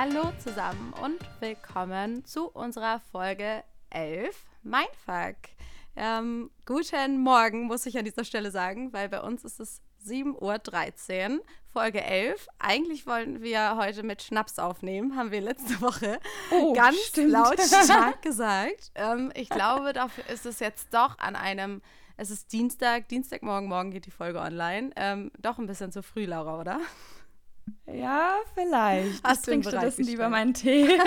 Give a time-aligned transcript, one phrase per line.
[0.00, 5.34] Hallo zusammen und willkommen zu unserer Folge 11 Mindfuck.
[5.96, 11.38] Ähm, guten Morgen, muss ich an dieser Stelle sagen, weil bei uns ist es 7.13
[11.38, 11.42] Uhr,
[11.72, 12.46] Folge 11.
[12.60, 16.20] Eigentlich wollten wir heute mit Schnaps aufnehmen, haben wir letzte Woche
[16.52, 17.32] Oh, ganz stimmt.
[17.32, 18.92] lautstark gesagt.
[18.94, 21.82] Ähm, ich glaube, dafür ist es jetzt doch an einem,
[22.16, 26.24] es ist Dienstag, Dienstagmorgen, morgen geht die Folge online, ähm, doch ein bisschen zu früh,
[26.24, 26.78] Laura, oder?
[27.86, 30.88] Ja, während Hast Ich trinke stattdessen lieber meinen Tee.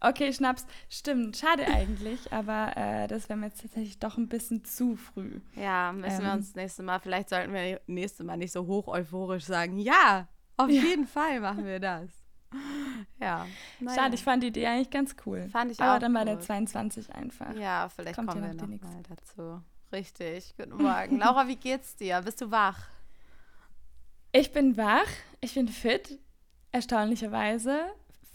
[0.00, 0.66] okay, Schnaps.
[0.88, 5.40] Stimmt, schade eigentlich, aber äh, das wäre mir jetzt tatsächlich doch ein bisschen zu früh.
[5.54, 6.38] Ja, müssen wir Ähm.
[6.38, 10.28] uns das nächste Mal, vielleicht sollten wir nächste Mal nicht so hoch euphorisch sagen, ja,
[10.56, 10.82] auf Ja.
[10.82, 12.10] jeden Fall machen wir das.
[13.20, 13.46] Ja.
[13.78, 13.94] naja.
[14.02, 15.48] Schade, ich fand die Idee eigentlich ganz cool.
[15.50, 16.44] Fand ich aber auch dann bei der gut.
[16.44, 17.54] 22 einfach.
[17.54, 18.88] Ja, vielleicht Kommt kommen ja wir noch noch die nächste.
[18.88, 19.62] mal dazu.
[19.92, 20.54] Richtig.
[20.56, 21.18] Guten Morgen.
[21.18, 22.22] Laura, wie geht's dir?
[22.22, 22.88] Bist du wach?
[24.38, 25.08] Ich bin wach,
[25.40, 26.16] ich bin fit,
[26.70, 27.80] erstaunlicherweise.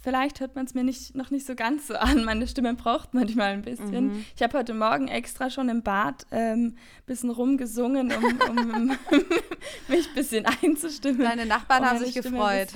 [0.01, 2.25] Vielleicht hört man es mir nicht, noch nicht so ganz so an.
[2.25, 4.07] Meine Stimme braucht manchmal ein bisschen.
[4.07, 4.25] Mhm.
[4.35, 8.87] Ich habe heute Morgen extra schon im Bad ein ähm, bisschen rumgesungen, um, um
[9.87, 11.21] mich ein bisschen einzustimmen.
[11.21, 12.73] Deine Nachbarn haben sich Stimme gefreut.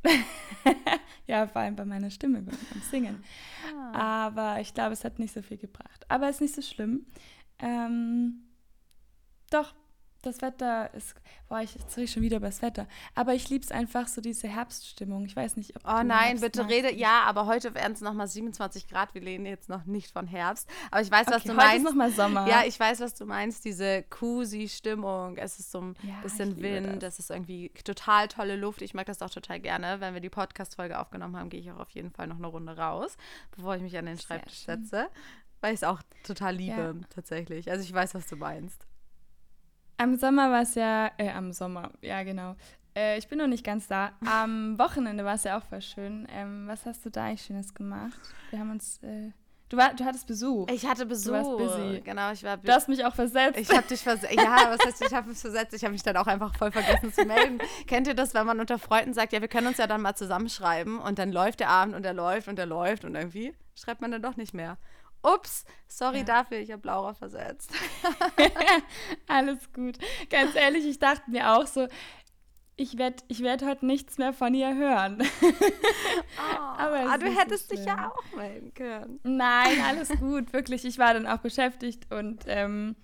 [1.26, 2.56] ja, vor allem bei meiner Stimme beim,
[2.90, 3.22] Singen.
[3.92, 4.28] Ah.
[4.28, 6.06] Aber ich glaube, es hat nicht so viel gebracht.
[6.08, 7.04] Aber ist nicht so schlimm.
[7.58, 8.44] Ähm,
[9.50, 9.74] doch,
[10.22, 11.14] das Wetter ist.
[11.48, 12.86] Boah, ich jetzt rede ich schon wieder über das Wetter.
[13.14, 15.24] Aber ich liebe es einfach, so diese Herbststimmung.
[15.26, 16.74] Ich weiß nicht, ob Oh nein, Herbst bitte magst.
[16.74, 16.94] rede.
[16.94, 19.14] Ja, aber heute werden es nochmal 27 Grad.
[19.14, 20.68] Wir reden jetzt noch nicht von Herbst.
[20.90, 21.84] Aber ich weiß, was Okay, du heute ist meinst.
[21.84, 22.48] noch mal Sommer.
[22.48, 25.36] Ja, ich weiß, was du meinst, diese Cozy-Stimmung.
[25.36, 27.14] Es ist so ein Ja, bisschen Wind, das.
[27.14, 28.82] es ist irgendwie total tolle Luft.
[28.82, 30.00] Ich mag das auch total gerne.
[30.00, 32.76] Wenn wir die Podcast-Folge aufgenommen haben, gehe ich auch auf jeden Fall noch eine Runde
[32.76, 33.16] raus,
[33.56, 35.08] bevor ich mich an den Schreibtisch setze.
[35.60, 37.06] Weil ich es auch total liebe, Ja.
[37.14, 37.70] tatsächlich.
[37.70, 38.84] Also ich weiß, was du meinst.
[39.96, 42.56] Am Sommer war es ja, äh, am Sommer, ja genau.
[42.94, 44.12] Äh, ich bin noch nicht ganz da.
[44.24, 46.26] Am Wochenende war es ja auch voll schön.
[46.30, 48.18] Ähm, was hast du da eigentlich Schönes gemacht?
[48.50, 49.30] Wir haben uns, äh,
[49.68, 50.68] du, war, du hattest Besuch.
[50.70, 51.32] Ich hatte Besuch.
[51.32, 52.00] warst busy.
[52.02, 53.58] Genau, ich war du hast mich auch versetzt.
[53.58, 54.34] Ich habe dich versetzt.
[54.34, 55.72] Ja, was heißt, ich habe es versetzt?
[55.74, 57.58] Ich habe mich dann auch einfach voll vergessen zu melden.
[57.86, 60.14] Kennt ihr das, wenn man unter Freunden sagt, ja, wir können uns ja dann mal
[60.14, 64.02] zusammenschreiben und dann läuft der Abend und er läuft und er läuft und irgendwie schreibt
[64.02, 64.76] man dann doch nicht mehr.
[65.22, 66.24] Ups, sorry Ja.
[66.24, 67.72] dafür, ich habe Laura versetzt.
[69.28, 69.98] Alles gut.
[70.30, 71.86] Ganz ehrlich, ich dachte mir auch so,
[72.76, 75.22] ich werde ich werd heute nichts mehr von ihr hören.
[76.78, 79.20] Aber es ah, ist du nicht so hättest dich ja auch melden können.
[79.22, 80.84] Nein, alles gut, wirklich.
[80.84, 82.96] Ich war dann auch beschäftigt und ähm,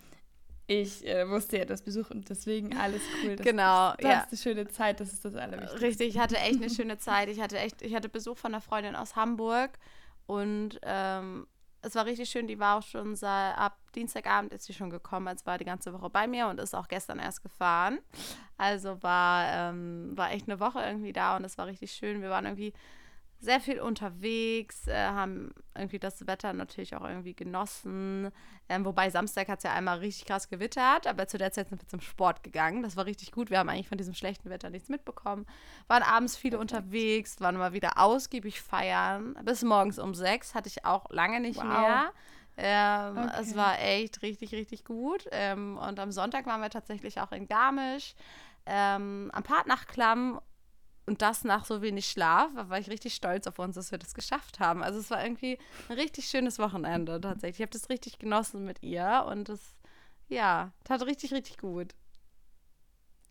[0.66, 3.36] ich äh, wusste ja das Besuch und deswegen alles cool.
[3.36, 4.18] Das, Genau, Du ja.
[4.18, 5.80] hattest eine schöne Zeit, das ist das Allerwichtigste.
[5.86, 7.28] Richtig, ich hatte echt eine schöne Zeit.
[7.28, 9.78] Ich hatte echt, ich hatte Besuch von einer Freundin aus Hamburg
[10.26, 11.46] und ähm,
[11.82, 12.46] es war richtig schön.
[12.46, 15.92] Die war auch schon seit, ab Dienstagabend ist sie schon gekommen, also war die ganze
[15.92, 17.98] Woche bei mir und ist auch gestern erst gefahren.
[18.56, 22.22] Also war, ähm, war echt eine Woche irgendwie da und es war richtig schön.
[22.22, 22.72] Wir waren irgendwie
[23.40, 28.30] sehr viel unterwegs, äh, haben irgendwie das Wetter natürlich auch irgendwie genossen.
[28.68, 31.80] Ähm, wobei Samstag hat es ja einmal richtig krass gewittert, aber zu der Zeit sind
[31.80, 32.82] wir zum Sport gegangen.
[32.82, 33.50] Das war richtig gut.
[33.50, 35.46] Wir haben eigentlich von diesem schlechten Wetter nichts mitbekommen.
[35.86, 39.36] Waren abends viele unterwegs, waren mal wieder ausgiebig feiern.
[39.44, 41.64] Bis morgens um sechs hatte ich auch lange nicht Wow.
[41.64, 42.12] mehr.
[42.56, 43.36] Ähm, Okay.
[43.40, 45.26] Es war echt richtig, richtig gut.
[45.30, 48.14] Ähm, und am Sonntag waren wir tatsächlich auch in Garmisch
[48.66, 50.40] ähm, am Partnachklamm
[51.08, 54.14] und das nach so wenig Schlaf, war ich richtig stolz auf uns, dass wir das
[54.14, 54.82] geschafft haben.
[54.82, 55.58] Also es war irgendwie
[55.88, 57.60] ein richtig schönes Wochenende tatsächlich.
[57.60, 59.74] Ich habe das richtig genossen mit ihr und es,
[60.28, 61.94] ja, tat richtig, richtig gut.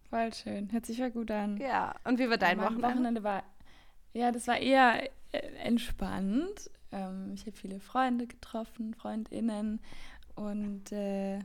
[0.10, 1.58] Voll schön, hört sich ja gut an.
[1.58, 3.24] Ja, und wie war dein mein Wochenende?
[3.24, 3.44] war,
[4.14, 6.72] ja, das war eher äh, entspannt.
[6.92, 9.82] Ähm, ich habe viele Freunde getroffen, Freundinnen
[10.36, 11.40] und äh,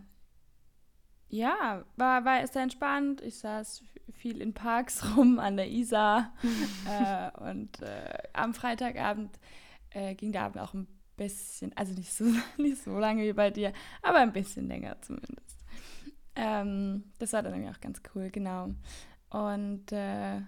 [1.32, 3.22] ja, war, war sehr entspannt.
[3.22, 3.82] Ich saß
[4.12, 6.32] viel in Parks rum an der Isar
[6.88, 9.38] äh, und äh, am Freitagabend
[9.90, 12.24] äh, ging der Abend auch ein bisschen, also nicht so,
[12.58, 13.72] nicht so lange wie bei dir,
[14.02, 15.64] aber ein bisschen länger zumindest.
[16.36, 18.68] Ähm, das war dann irgendwie auch ganz cool, genau.
[19.30, 20.40] Und äh,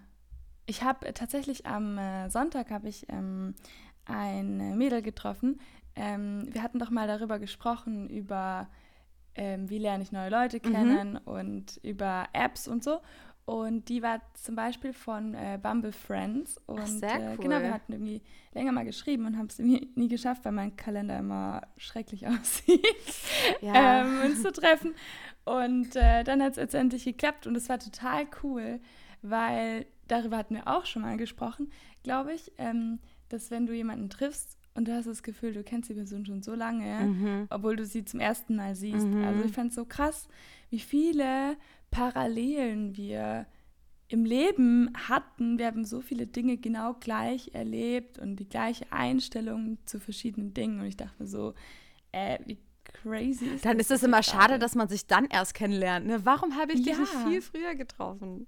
[0.66, 3.54] ich habe tatsächlich am äh, Sonntag habe ich ähm,
[4.04, 5.60] ein Mädel getroffen.
[5.96, 8.68] Ähm, wir hatten doch mal darüber gesprochen, über
[9.36, 13.00] ähm, wie lerne ich neue Leute kennen und über Apps und so.
[13.46, 16.58] Und die war zum Beispiel von äh, Bumble Friends.
[16.66, 17.62] Und sehr äh, genau, cool.
[17.64, 18.22] wir hatten irgendwie
[18.54, 22.80] länger mal geschrieben und haben es irgendwie nie geschafft, weil mein Kalender immer schrecklich aussieht,
[23.60, 24.00] Ja.
[24.02, 24.94] ähm, uns zu treffen.
[25.44, 28.80] Und äh, dann hat es letztendlich geklappt und es war total cool,
[29.20, 31.70] weil darüber hatten wir auch schon mal gesprochen,
[32.02, 32.98] glaube ich, ähm,
[33.28, 36.42] dass wenn du jemanden triffst und du hast das Gefühl, du kennst die Person schon
[36.42, 37.46] so lange, Mhm.
[37.50, 39.06] obwohl du sie zum ersten Mal siehst.
[39.06, 39.24] Mhm.
[39.24, 40.28] Also ich fand es so krass,
[40.70, 41.56] wie viele
[41.90, 43.46] Parallelen wir
[44.08, 45.58] im Leben hatten.
[45.58, 50.80] Wir haben so viele Dinge genau gleich erlebt und die gleiche Einstellung zu verschiedenen Dingen.
[50.80, 51.54] Und ich dachte mir so,
[52.12, 55.54] äh, wie crazy ist Dann das ist es immer schade, dass man sich dann erst
[55.54, 56.06] kennenlernt.
[56.06, 56.24] Ne?
[56.24, 56.98] Warum habe ich dich Ja.
[56.98, 58.46] nicht viel früher getroffen?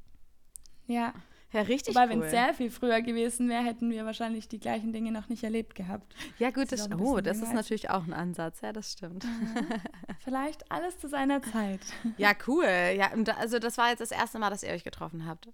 [0.87, 1.14] Ja,
[1.56, 2.25] Ja, richtig wenn cool.
[2.25, 5.75] es sehr viel früher gewesen wäre, hätten wir wahrscheinlich die gleichen Dinge noch nicht erlebt
[5.75, 6.14] gehabt.
[6.38, 8.61] ja, gut, das das, oh, das ist natürlich auch ein Ansatz.
[8.61, 9.25] Ja, das stimmt.
[10.25, 11.81] Vielleicht alles zu seiner Zeit.
[12.19, 12.64] Ja, cool.
[12.97, 15.49] Ja, also das war jetzt das erste Mal, dass ihr euch getroffen habt.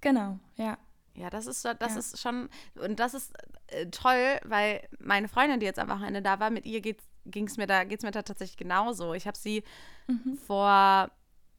[0.00, 0.78] Genau, ja.
[1.14, 1.98] Ja, das ist, das Ja.
[1.98, 2.48] ist schon,
[2.78, 3.32] und das ist
[3.68, 7.56] äh, toll, weil meine Freundin, die jetzt am Wochenende da war, mit ihr ging es
[7.56, 9.14] mir da, geht's mir da tatsächlich genauso.
[9.14, 9.62] Ich habe sie
[10.08, 10.36] Mhm.
[10.46, 11.10] vor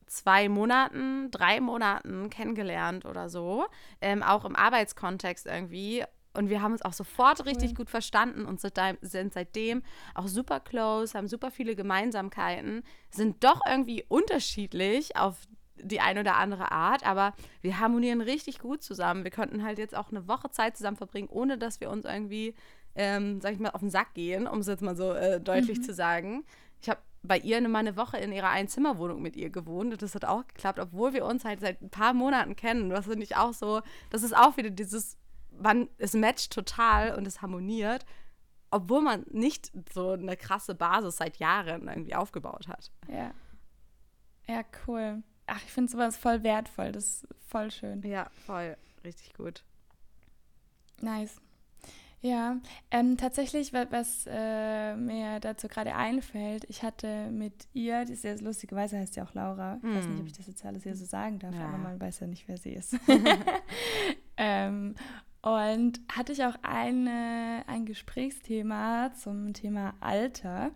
[0.07, 3.65] zwei Monaten, drei Monaten kennengelernt oder so,
[4.01, 6.03] ähm, auch im Arbeitskontext irgendwie.
[6.33, 9.81] Und wir haben uns auch sofort richtig gut verstanden und sind, seitdem
[10.13, 15.35] auch super close, haben super viele Gemeinsamkeiten, sind doch irgendwie unterschiedlich auf
[15.81, 19.23] die eine oder andere Art, aber wir harmonieren richtig gut zusammen.
[19.23, 22.53] Wir konnten halt jetzt auch eine Woche Zeit zusammen verbringen, ohne dass wir uns irgendwie,
[22.95, 25.83] ähm, sag ich mal, auf den Sack gehen, um es jetzt mal so äh, deutlich
[25.83, 26.45] zu sagen.
[26.81, 30.15] Ich habe bei ihr mal eine Woche in ihrer Einzimmerwohnung mit ihr gewohnt und das
[30.15, 32.89] hat auch geklappt, obwohl wir uns halt seit ein paar Monaten kennen.
[32.89, 35.17] Das finde ich auch so, das ist auch wieder dieses,
[35.51, 38.05] wann es matcht total und es harmoniert,
[38.71, 42.91] obwohl man nicht so eine krasse Basis seit Jahren irgendwie aufgebaut hat.
[43.07, 43.31] Ja.
[44.47, 45.23] Ja, cool.
[45.45, 46.91] Ach, ich finde sowas voll wertvoll.
[46.91, 48.01] Das ist voll schön.
[48.03, 48.77] Ja, voll.
[49.03, 49.63] Richtig gut.
[51.01, 51.39] Nice.
[52.21, 52.57] Ja,
[52.89, 58.23] ähm, tatsächlich, wa- was äh, mir dazu gerade einfällt, ich hatte mit ihr, die ist
[58.23, 60.95] ja lustigerweise heißt sie auch Laura, ich weiß nicht, ob ich das jetzt alles hier
[60.95, 61.67] so sagen darf, Ja.
[61.67, 62.95] aber man weiß ja nicht, wer sie ist.
[64.37, 64.95] ähm,
[65.41, 70.71] und hatte ich auch eine, ein Gesprächsthema zum Thema Alter.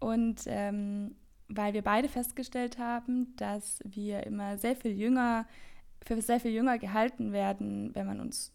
[0.00, 1.16] Und ähm,
[1.48, 5.46] weil wir beide festgestellt haben, dass wir immer sehr viel jünger,
[6.04, 8.52] für sehr viel jünger gehalten werden, wenn man uns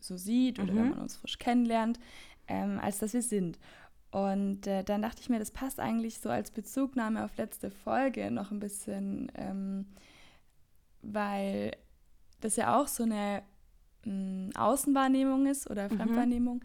[0.00, 0.78] so sieht oder Mhm.
[0.78, 1.98] wenn man uns frisch kennenlernt,
[2.46, 3.58] ähm, als dass wir sind.
[4.10, 8.30] Und äh, dann dachte ich mir, das passt eigentlich so als Bezugnahme auf letzte Folge
[8.30, 9.86] noch ein bisschen, ähm,
[11.02, 11.72] weil
[12.40, 13.42] das ja auch so eine
[14.04, 15.96] mh, Außenwahrnehmung ist oder Mhm.
[15.96, 16.64] Fremdwahrnehmung,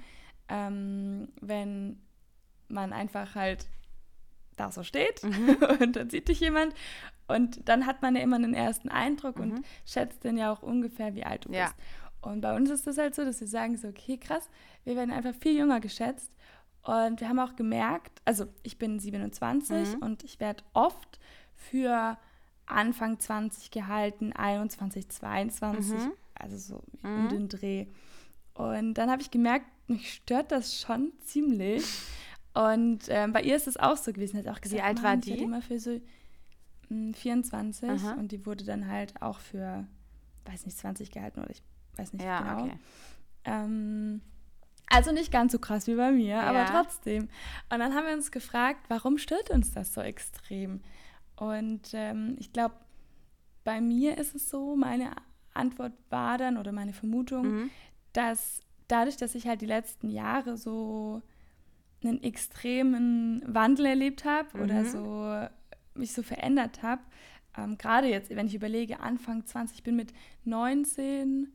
[0.49, 2.01] ähm, wenn
[2.67, 3.67] man einfach halt
[4.55, 5.57] da so steht Mhm.
[5.81, 6.73] und dann sieht dich jemand
[7.27, 9.63] und dann hat man ja immer einen ersten Eindruck und Mhm.
[9.85, 11.65] schätzt dann ja auch ungefähr, wie alt du Ja.
[11.65, 11.75] bist.
[12.23, 14.49] Und bei uns ist das halt so, dass wir sagen so, okay, krass,
[14.85, 16.31] wir werden einfach viel jünger geschätzt
[16.83, 20.01] und wir haben auch gemerkt, also ich bin 27 Mhm.
[20.01, 21.19] und ich werde oft
[21.55, 22.17] für
[22.65, 26.11] Anfang 20 gehalten, 21, 22, Mhm.
[26.35, 27.15] also so Mhm.
[27.17, 27.87] um den Dreh.
[28.53, 31.83] Und dann habe ich gemerkt, mich stört das schon ziemlich.
[32.53, 34.37] Und ähm, bei ihr ist es auch so gewesen.
[34.39, 35.43] Hat auch gesagt, alt Mann, war ich die?
[35.43, 35.99] immer für so
[36.89, 38.13] mh, 24 Aha.
[38.13, 39.85] und die wurde dann halt auch für,
[40.45, 41.63] weiß nicht, 20 gehalten oder ich
[41.97, 42.63] weiß nicht Ja, genau.
[42.65, 42.77] okay.
[43.45, 44.21] Ähm,
[44.87, 46.65] also nicht ganz so krass wie bei mir, aber Ja.
[46.65, 47.23] trotzdem.
[47.71, 50.81] Und dann haben wir uns gefragt, warum stört uns das so extrem?
[51.35, 52.75] Und ähm, ich glaube,
[53.63, 55.11] bei mir ist es so, meine
[55.53, 57.69] Antwort war dann oder meine Vermutung, Mhm.
[58.13, 61.21] dass dadurch, dass ich halt die letzten Jahre so
[62.03, 64.85] einen extremen Wandel erlebt habe oder Mhm.
[64.85, 65.47] so
[65.95, 67.01] mich so verändert habe,
[67.57, 70.11] ähm, gerade jetzt, wenn ich überlege, Anfang 20, ich bin mit
[70.43, 71.53] 19,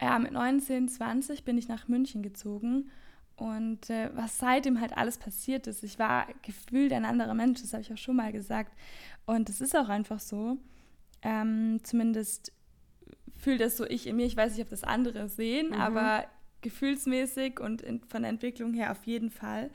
[0.00, 2.90] ja, mit 19, 20 bin ich nach München gezogen
[3.36, 7.72] und äh, was seitdem halt alles passiert ist, ich war gefühlt ein anderer Mensch, das
[7.72, 8.72] habe ich auch schon mal gesagt
[9.26, 10.56] und es ist auch einfach so,
[11.22, 12.52] ähm, zumindest
[13.38, 15.74] fühlt das so ich in mir, ich weiß nicht, ob das andere sehen, Mhm.
[15.74, 16.24] aber
[16.62, 19.70] gefühlsmäßig und in, von der Entwicklung her auf jeden Fall.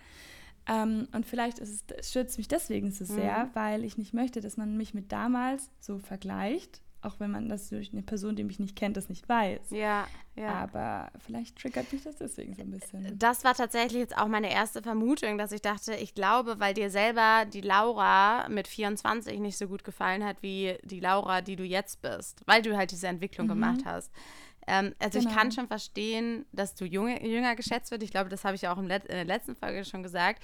[0.68, 3.50] Ähm, und vielleicht ist es, stürzt mich deswegen so sehr, Mhm.
[3.54, 7.70] weil ich nicht möchte, dass man mich mit damals so vergleicht, auch wenn man das
[7.70, 9.72] durch eine Person, die mich nicht kennt, das nicht weiß.
[9.72, 10.50] Ja, ja.
[10.56, 13.18] Aber vielleicht triggert mich das deswegen so ein bisschen.
[13.18, 16.90] Das war tatsächlich jetzt auch meine erste Vermutung, dass ich dachte, ich glaube, weil dir
[16.90, 21.64] selber die Laura mit 24 nicht so gut gefallen hat wie die Laura, die du
[21.64, 23.52] jetzt bist, weil du halt diese Entwicklung Mhm.
[23.52, 24.12] gemacht hast.
[24.68, 25.36] Ähm, also ich Genau.
[25.38, 28.04] kann schon verstehen, dass du junge, jünger geschätzt wird.
[28.04, 30.42] Ich glaube, das habe ich auch in der letzten Folge schon gesagt.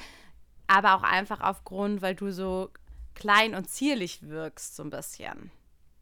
[0.66, 2.70] Aber auch einfach aufgrund, weil du so
[3.14, 5.52] klein und zierlich wirkst, so ein bisschen.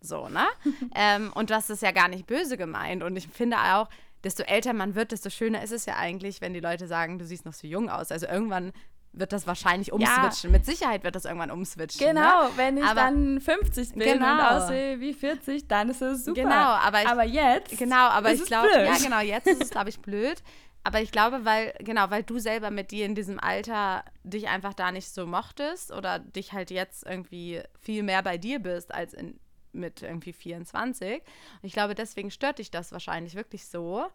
[0.06, 0.46] So, ne?
[0.96, 3.04] ähm, und das ist ja gar nicht böse gemeint.
[3.04, 3.90] Und ich finde auch,
[4.24, 7.26] desto älter man wird, desto schöner ist es ja eigentlich, wenn die Leute sagen, du
[7.26, 8.12] siehst noch so jung aus.
[8.12, 8.72] Also irgendwann
[9.18, 10.52] wird das wahrscheinlich umswitchen.
[10.52, 12.06] Mit Sicherheit wird das irgendwann umswitchen.
[12.06, 12.50] Genau, Ne?
[12.58, 14.34] wenn ich Aber- dann 50 bin Genau.
[14.34, 16.42] und aussehe wie 40, dann ist es super.
[16.42, 19.90] Genau, aber ich- aber jetzt Genau, aber ich glaube, ja genau, jetzt ist es, glaube
[19.90, 20.44] ich, blöd.
[20.84, 24.74] Aber ich glaube, weil, genau, weil du selber mit dir in diesem Alter dich einfach
[24.76, 29.14] da nicht so mochtest oder dich halt jetzt irgendwie viel mehr bei dir bist als
[29.14, 29.40] in
[29.76, 31.22] mit irgendwie 24.
[31.22, 34.06] Und ich glaube, deswegen stört dich das wahrscheinlich wirklich so.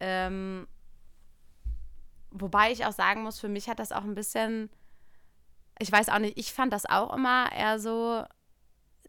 [0.00, 0.66] Ähm,
[2.30, 4.70] wobei ich auch sagen muss, für mich hat das auch ein bisschen,
[5.78, 8.24] ich weiß auch nicht, ich fand das auch immer eher so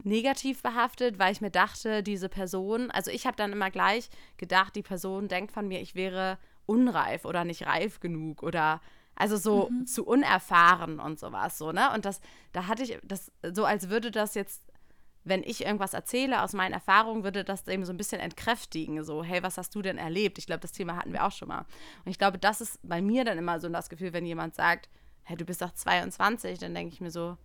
[0.04, 4.74] negativ behaftet, weil ich mir dachte, diese Person, also ich habe dann immer gleich gedacht,
[4.74, 8.80] die Person denkt von mir, ich wäre unreif oder nicht reif genug oder
[9.14, 9.86] also so mhm.
[9.86, 11.92] zu unerfahren und sowas so, ne?
[11.92, 12.20] Und das,
[12.52, 14.62] da hatte ich das so, als würde das jetzt,
[15.24, 19.02] wenn ich irgendwas erzähle aus meinen Erfahrungen, würde das eben so ein bisschen entkräftigen.
[19.04, 20.38] So, hey, was hast du denn erlebt?
[20.38, 21.66] Ich glaube, das Thema hatten wir auch schon mal.
[22.04, 24.88] Und ich glaube, das ist bei mir dann immer so das Gefühl, wenn jemand sagt,
[25.22, 27.36] hey, du bist doch 22, dann denke ich mir so,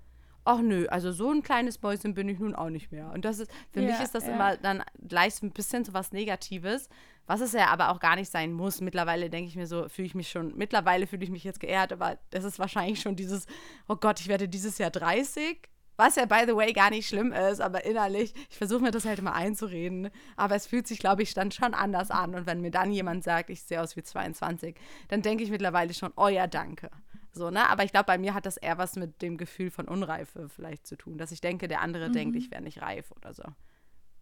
[0.47, 3.11] ach nö, also so ein kleines Mäuschen bin ich nun auch nicht mehr.
[3.11, 4.33] Und das ist, für ja, mich ist das ja.
[4.33, 6.89] immer dann gleich so ein bisschen so was Negatives,
[7.25, 8.79] was es ja aber auch gar nicht sein muss.
[8.79, 11.91] Mittlerweile denke ich mir so, fühle ich mich schon, mittlerweile fühle ich mich jetzt geehrt,
[11.91, 13.45] aber das ist wahrscheinlich schon dieses,
[13.89, 15.69] oh Gott, ich werde dieses Jahr 30.
[15.97, 19.05] Was ja, by the way, gar nicht schlimm ist, aber innerlich, ich versuche mir das
[19.05, 20.09] halt immer einzureden.
[20.35, 22.35] Aber es fühlt sich, glaube ich, dann schon anders an.
[22.35, 24.75] Und wenn mir dann jemand sagt, ich sehe aus wie 22,
[25.07, 26.91] dann denke ich mittlerweile schon, oh ja, danke.
[27.31, 27.67] So, ne?
[27.69, 30.85] Aber ich glaube, bei mir hat das eher was mit dem Gefühl von Unreife vielleicht
[30.85, 32.13] zu tun, dass ich denke, der andere mhm.
[32.13, 33.43] denkt, ich wäre nicht reif oder so.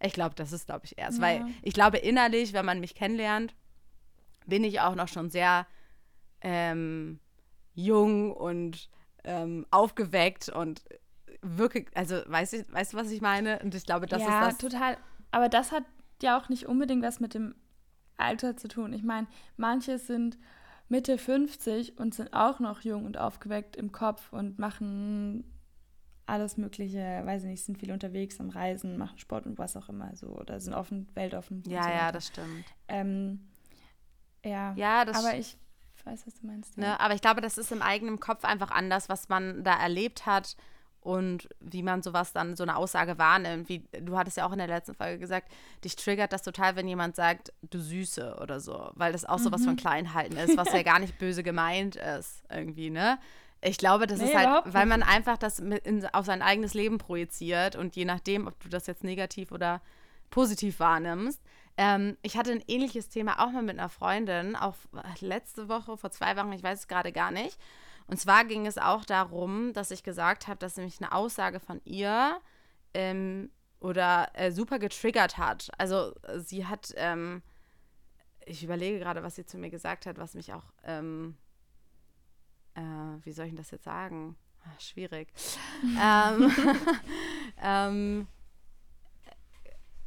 [0.00, 1.18] Ich glaube, das ist, glaube ich, erst.
[1.18, 1.24] Ja.
[1.24, 3.54] Weil ich glaube, innerlich, wenn man mich kennenlernt,
[4.46, 5.66] bin ich auch noch schon sehr
[6.40, 7.20] ähm,
[7.74, 8.88] jung und
[9.24, 10.84] ähm, aufgeweckt und
[11.46, 13.60] wirklich, also weißt du, weißt was ich meine?
[13.60, 14.62] Und ich glaube, das ja, ist das.
[14.62, 14.96] Ja, total.
[15.30, 15.84] Aber das hat
[16.22, 17.54] ja auch nicht unbedingt was mit dem
[18.16, 18.92] Alter zu tun.
[18.92, 19.26] Ich meine,
[19.56, 20.38] manche sind
[20.88, 25.44] Mitte 50 und sind auch noch jung und aufgeweckt im Kopf und machen
[26.26, 29.88] alles Mögliche, weiß ich nicht, sind viel unterwegs am Reisen, machen Sport und was auch
[29.88, 31.62] immer so oder sind offen, weltoffen.
[31.66, 32.64] Ja, so ja, das stimmt.
[32.88, 33.48] Ähm,
[34.44, 35.56] ja, ja das aber ich
[36.06, 36.78] weiß, was du meinst.
[36.78, 40.24] Ne, aber ich glaube, das ist im eigenen Kopf einfach anders, was man da erlebt
[40.24, 40.56] hat
[41.06, 43.68] und wie man sowas dann, so eine Aussage wahrnimmt.
[43.68, 45.52] Wie, du hattest ja auch in der letzten Folge gesagt,
[45.84, 49.44] dich triggert das total, wenn jemand sagt, du Süße oder so, weil das auch mhm.
[49.44, 49.76] sowas von.
[49.76, 53.18] Kleinhalten ist, was ja gar nicht böse gemeint ist, irgendwie, ne?
[53.60, 56.98] Ich glaube, das nee, ist halt, weil man einfach das in, auf sein eigenes Leben
[56.98, 59.80] projiziert und je nachdem, ob du das jetzt negativ oder
[60.30, 61.40] positiv wahrnimmst.
[61.76, 64.74] Ähm, ich hatte ein ähnliches Thema auch mal mit einer Freundin, auch
[65.20, 67.58] letzte Woche, vor zwei Wochen, ich weiß es gerade gar nicht.
[68.06, 71.80] Und zwar ging es auch darum, dass ich gesagt habe, dass nämlich eine Aussage von
[71.84, 72.40] ihr
[72.94, 75.70] ähm, oder äh, super getriggert hat.
[75.78, 77.42] Also sie hat, ähm,
[78.44, 81.36] ich überlege gerade, was sie zu mir gesagt hat, was mich auch, ähm,
[82.74, 82.80] äh,
[83.22, 84.36] wie soll ich das jetzt sagen?
[84.64, 85.32] Ach, schwierig.
[86.02, 86.52] ähm,
[87.62, 88.28] ähm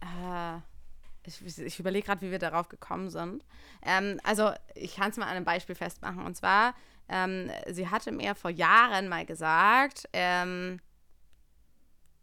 [0.01, 0.57] äh,
[1.23, 3.45] ich, ich überlege gerade, wie wir darauf gekommen sind.
[3.83, 6.25] Ähm, also ich kann es mal an einem Beispiel festmachen.
[6.25, 6.73] Und zwar
[7.09, 10.79] ähm, sie hatte mir vor Jahren mal gesagt, ähm,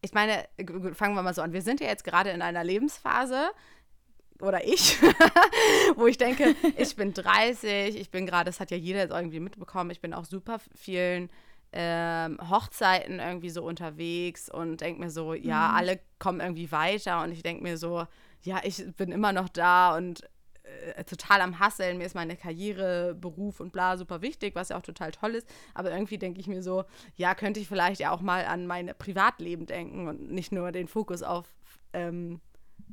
[0.00, 0.46] ich meine,
[0.92, 1.52] fangen wir mal so an.
[1.52, 3.50] Wir sind ja jetzt gerade in einer Lebensphase,
[4.40, 4.98] oder ich,
[5.96, 9.40] wo ich denke, ich bin 30, ich bin gerade, das hat ja jeder jetzt irgendwie
[9.40, 11.30] mitbekommen, ich bin auch super vielen
[11.72, 15.76] ähm, Hochzeiten irgendwie so unterwegs und denke mir so, ja, mhm.
[15.76, 18.06] alle kommen irgendwie weiter und ich denke mir so,
[18.42, 20.22] ja, ich bin immer noch da und
[20.96, 21.98] äh, total am Hasseln.
[21.98, 25.48] Mir ist meine Karriere, Beruf und bla super wichtig, was ja auch total toll ist.
[25.74, 28.92] Aber irgendwie denke ich mir so, ja, könnte ich vielleicht ja auch mal an mein
[28.98, 31.54] Privatleben denken und nicht nur den Fokus auf,
[31.92, 32.40] ähm,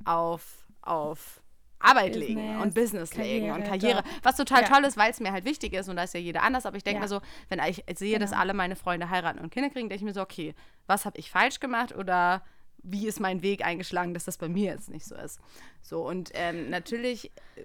[0.06, 1.42] auf, auf
[1.80, 4.02] Arbeit Business, legen und Business Karriere, legen und Karriere.
[4.02, 4.10] Doch.
[4.24, 4.70] Was total ja.
[4.70, 6.66] toll ist, weil es mir halt wichtig ist und da ist ja jeder anders.
[6.66, 7.02] Aber ich denke ja.
[7.02, 8.22] mir so, wenn ich sehe, genau.
[8.22, 10.56] dass alle meine Freunde heiraten und Kinder kriegen, denke ich mir so, okay,
[10.88, 12.44] was habe ich falsch gemacht oder
[12.84, 15.40] wie ist mein Weg eingeschlagen, dass das bei mir jetzt nicht so ist.
[15.82, 17.64] So, und ähm, natürlich äh,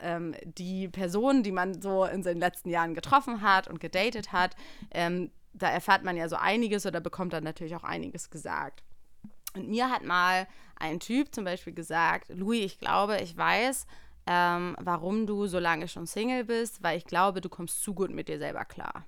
[0.00, 4.56] ähm, die Personen, die man so in den letzten Jahren getroffen hat und gedatet hat,
[4.90, 8.82] ähm, da erfährt man ja so einiges oder bekommt dann natürlich auch einiges gesagt.
[9.54, 13.86] Und mir hat mal ein Typ zum Beispiel gesagt, Louis, ich glaube, ich weiß,
[14.26, 18.10] ähm, warum du so lange schon Single bist, weil ich glaube, du kommst zu gut
[18.10, 19.04] mit dir selber klar.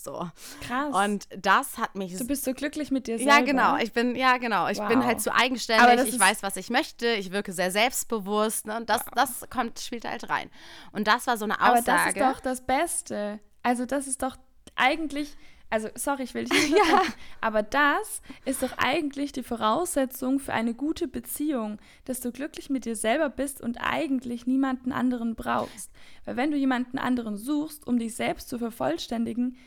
[0.00, 0.30] So.
[0.60, 0.94] Krass.
[0.94, 2.16] Und das hat mich.
[2.16, 3.32] Du bist so glücklich mit dir selber.
[3.32, 3.76] Ja, genau.
[3.78, 4.68] Ich bin, ja, genau.
[4.68, 4.86] Ich wow.
[4.86, 6.14] bin halt so eigenständig.
[6.14, 7.08] Ich weiß, was ich möchte.
[7.08, 8.66] Ich wirke sehr selbstbewusst.
[8.66, 8.76] Ne?
[8.76, 9.12] Und das, wow.
[9.16, 10.50] das kommt, spielt halt rein.
[10.92, 11.76] Und das war so eine Aussage.
[11.76, 13.40] Aber das ist doch das Beste.
[13.64, 14.36] Also, das ist doch
[14.76, 15.36] eigentlich.
[15.68, 17.02] Also, sorry, ich will dich nicht ja.
[17.40, 22.86] aber das ist doch eigentlich die Voraussetzung für eine gute Beziehung, dass du glücklich mit
[22.86, 25.90] dir selber bist und eigentlich niemanden anderen brauchst.
[26.24, 29.58] Weil wenn du jemanden anderen suchst, um dich selbst zu vervollständigen,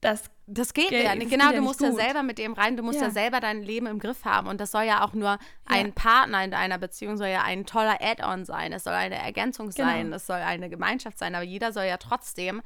[0.00, 1.30] das das geht ja nicht.
[1.30, 3.08] Genau, du musst ja selber mit dem rein, du musst ja.
[3.08, 3.10] ja.
[3.10, 4.48] selber dein Leben im Griff haben.
[4.48, 5.38] Und das soll ja auch nur ja.
[5.66, 8.72] ein Partner in deiner Beziehung, soll ja ein toller Add-on sein.
[8.72, 9.88] Es soll eine Ergänzung genau.
[9.88, 11.34] sein, es soll eine Gemeinschaft sein.
[11.34, 12.62] Aber jeder soll ja trotzdem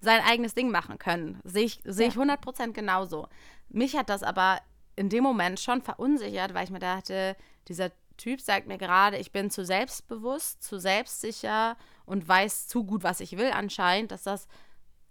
[0.00, 1.40] sein eigenes Ding machen können.
[1.44, 3.28] Sehe ich, seh ich 100% genauso.
[3.68, 4.60] Mich hat das aber
[4.94, 7.36] in dem Moment schon verunsichert, weil ich mir dachte,
[7.68, 11.76] dieser Typ sagt mir gerade, ich bin zu selbstbewusst, zu selbstsicher
[12.06, 14.48] und weiß zu gut, was ich will anscheinend, dass das,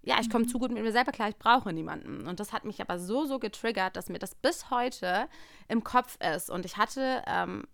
[0.06, 2.28] ja, ich komme zu gut mit mir selber klar, ich brauche niemanden.
[2.28, 5.28] Und das hat mich aber so, so getriggert, dass mir das bis heute
[5.68, 6.52] im Kopf ist.
[6.52, 7.66] Und ich hatte ähm,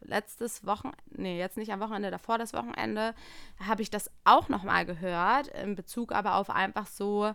[0.00, 3.14] letztes Wochenende, nee, jetzt nicht am Wochenende, davor das Wochenende,
[3.64, 7.32] habe ich das auch nochmal gehört, in Bezug aber auf einfach so,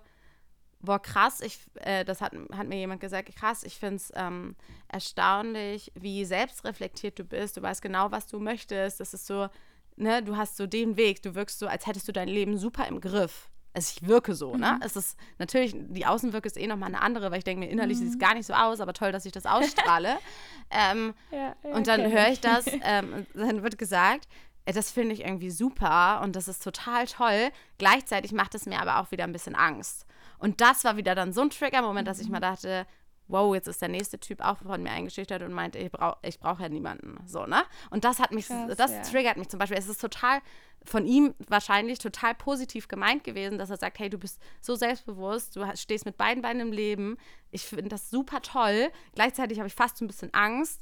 [0.81, 4.57] boah, krass, ich, äh, das hat, hat mir jemand gesagt, krass, ich finde es ähm,
[4.89, 7.55] erstaunlich, wie selbstreflektiert du bist.
[7.55, 8.99] Du weißt genau, was du möchtest.
[8.99, 9.47] Das ist so,
[9.95, 12.85] ne, du hast so den Weg, du wirkst so, als hättest du dein Leben super
[12.87, 13.49] im Griff.
[13.73, 14.55] Also ich wirke so, ne?
[14.55, 14.61] mhm.
[14.61, 14.79] ne?
[14.83, 17.97] Es ist natürlich, die Außenwirke ist eh nochmal eine andere, weil ich denke mir, innerlich
[17.97, 18.03] mhm.
[18.03, 20.17] sieht es gar nicht so aus, aber toll, dass ich das ausstrahle.
[20.69, 24.27] ähm, ja, ja, und dann höre ich das, ähm, dann wird gesagt,
[24.65, 27.49] äh, das finde ich irgendwie super und das ist total toll.
[27.77, 30.05] Gleichzeitig macht es mir aber auch wieder ein bisschen Angst.
[30.37, 32.43] Und das war wieder dann so ein Trigger-Moment, dass ich mal mhm.
[32.43, 32.85] dachte,
[33.27, 36.39] wow, jetzt ist der nächste Typ auch von mir eingeschüchtert und meinte, ich brauche ich
[36.39, 37.17] brauch ja niemanden.
[37.25, 37.63] So, ne?
[37.89, 39.01] Und das hat mich, Krass, das ja.
[39.01, 39.77] triggert mich zum Beispiel.
[39.77, 40.41] Es ist total
[40.85, 45.55] von ihm wahrscheinlich total positiv gemeint gewesen, dass er sagt, hey, du bist so selbstbewusst,
[45.55, 47.17] du stehst mit beiden Beinen im Leben.
[47.51, 48.91] Ich finde das super toll.
[49.15, 50.81] Gleichzeitig habe ich fast so ein bisschen Angst,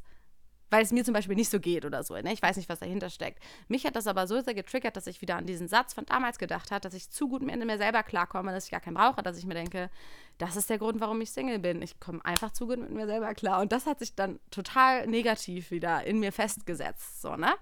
[0.71, 2.15] weil es mir zum Beispiel nicht so geht oder so.
[2.15, 2.33] Ne?
[2.33, 3.43] Ich weiß nicht, was dahinter steckt.
[3.67, 6.39] Mich hat das aber so sehr getriggert, dass ich wieder an diesen Satz von damals
[6.39, 9.21] gedacht habe, dass ich zu gut mit mir selber klarkomme, dass ich gar keinen brauche,
[9.21, 9.89] dass ich mir denke,
[10.37, 11.81] das ist der Grund, warum ich Single bin.
[11.81, 13.61] Ich komme einfach zu gut mit mir selber klar.
[13.61, 17.21] Und das hat sich dann total negativ wieder in mir festgesetzt.
[17.21, 17.53] So, ne?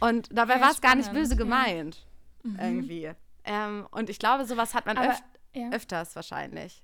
[0.00, 2.06] Und dabei ja, war es gar nicht böse gemeint.
[2.44, 2.50] Ja.
[2.50, 2.58] Mhm.
[2.58, 3.10] Irgendwie.
[3.44, 5.22] Ähm, und ich glaube, sowas hat man aber, öf
[5.54, 5.70] ja.
[5.70, 6.82] öfters wahrscheinlich.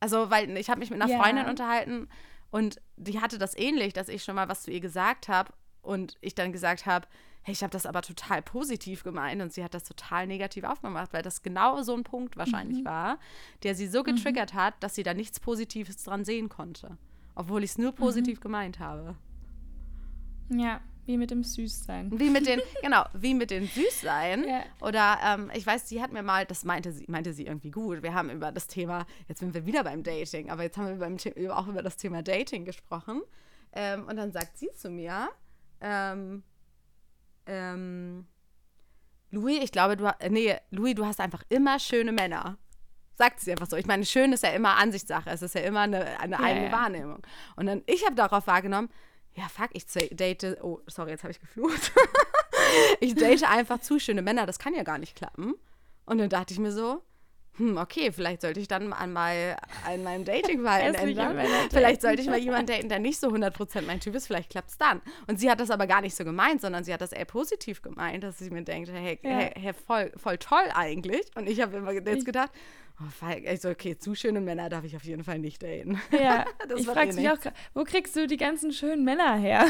[0.00, 2.08] Also, weil ich habe mich mit einer Freundin unterhalten
[2.50, 6.16] und die hatte das ähnlich, dass ich schon mal was zu ihr gesagt habe und
[6.20, 7.06] ich dann gesagt habe,
[7.42, 11.12] hey, ich habe das aber total positiv gemeint und sie hat das total negativ aufgemacht,
[11.12, 12.86] weil das genau so ein Punkt wahrscheinlich mhm.
[12.86, 13.18] war,
[13.62, 14.16] der sie so mhm.
[14.16, 14.58] getriggert mhm.
[14.58, 16.98] hat, dass sie da nichts Positives dran sehen konnte,
[17.36, 17.96] obwohl ich es nur mhm.
[17.96, 18.42] positiv mhm.
[18.42, 19.16] gemeint habe.
[20.50, 22.10] Ja, wie mit dem Süßsein.
[22.18, 24.48] Wie mit den, genau, wie mit dem Süßsein.
[24.48, 24.62] Ja.
[24.80, 28.02] Oder ähm, ich weiß, sie hat mir mal, das meinte sie, meinte sie irgendwie gut.
[28.02, 30.96] Wir haben über das Thema, jetzt sind wir wieder beim Dating, aber jetzt haben wir
[30.96, 31.16] beim,
[31.50, 33.22] auch über das Thema Dating gesprochen.
[33.72, 35.28] Ähm, und dann sagt sie zu mir,
[35.80, 36.42] ähm,
[37.46, 38.26] ähm,
[39.30, 42.58] Louis, ich glaube, du äh, nee, Louis, du hast einfach immer schöne Männer.
[43.14, 43.76] Sagt sie einfach so.
[43.76, 45.30] Ich meine, schön ist ja immer Ansichtssache.
[45.30, 46.72] Es ist ja immer eine, eine ja, eigene ja.
[46.72, 47.22] Wahrnehmung.
[47.56, 48.90] Und dann, ich habe darauf wahrgenommen,
[49.36, 51.92] ja, fuck, ich date, oh, sorry, jetzt habe ich geflucht.
[53.00, 55.54] ich date einfach zu schöne Männer, das kann ja gar nicht klappen.
[56.06, 57.02] Und dann dachte ich mir so,
[57.56, 61.38] hm, okay, vielleicht sollte ich dann einmal an meinem Datingverhalten ändern.
[61.70, 64.70] Vielleicht sollte ich mal jemanden daten, der nicht so 100% mein Typ ist, vielleicht klappt
[64.70, 65.00] es dann.
[65.26, 67.82] Und sie hat das aber gar nicht so gemeint, sondern sie hat das eher positiv
[67.82, 69.30] gemeint, dass sie mir denkt, hey, ja.
[69.30, 71.26] hey, hey voll, voll toll eigentlich.
[71.34, 72.50] Und ich habe immer jetzt gedacht,
[72.98, 76.00] Oh, also okay, zu schöne Männer darf ich auf jeden Fall nicht daten.
[76.12, 77.36] Ja, ich frage mich auch,
[77.74, 79.66] wo kriegst du die ganzen schönen Männer her?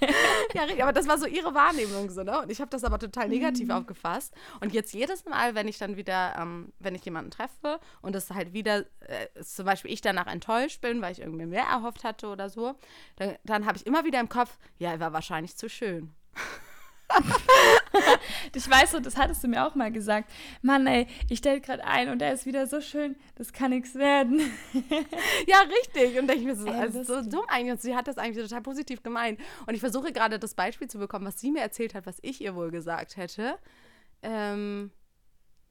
[0.54, 2.40] ja, aber das war so ihre Wahrnehmung so, ne?
[2.40, 3.74] Und ich habe das aber total negativ mhm.
[3.74, 4.34] aufgefasst.
[4.60, 8.30] Und jetzt jedes Mal, wenn ich dann wieder, ähm, wenn ich jemanden treffe und es
[8.30, 12.28] halt wieder, äh, zum Beispiel ich danach enttäuscht bin, weil ich irgendwie mehr erhofft hatte
[12.28, 12.74] oder so,
[13.16, 16.14] dann, dann habe ich immer wieder im Kopf, ja, er war wahrscheinlich zu schön.
[18.54, 20.30] ich weiß so, das hattest du mir auch mal gesagt.
[20.62, 23.94] Mann, ey, ich stelle gerade ein und er ist wieder so schön, das kann nichts
[23.94, 24.40] werden.
[25.46, 26.18] ja, richtig.
[26.18, 27.72] Und denke ich mir so, ey, also so dumm eigentlich.
[27.72, 29.40] Und sie hat das eigentlich total positiv gemeint.
[29.66, 32.40] Und ich versuche gerade das Beispiel zu bekommen, was sie mir erzählt hat, was ich
[32.40, 33.58] ihr wohl gesagt hätte.
[34.22, 34.90] Ähm,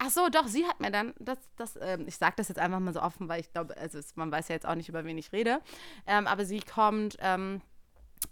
[0.02, 2.80] Ach so, doch, sie hat mir dann, das, das, ähm, ich sage das jetzt einfach
[2.80, 5.18] mal so offen, weil ich glaube, also man weiß ja jetzt auch nicht, über wen
[5.18, 5.60] ich rede,
[6.08, 7.62] ähm, aber sie kommt ähm,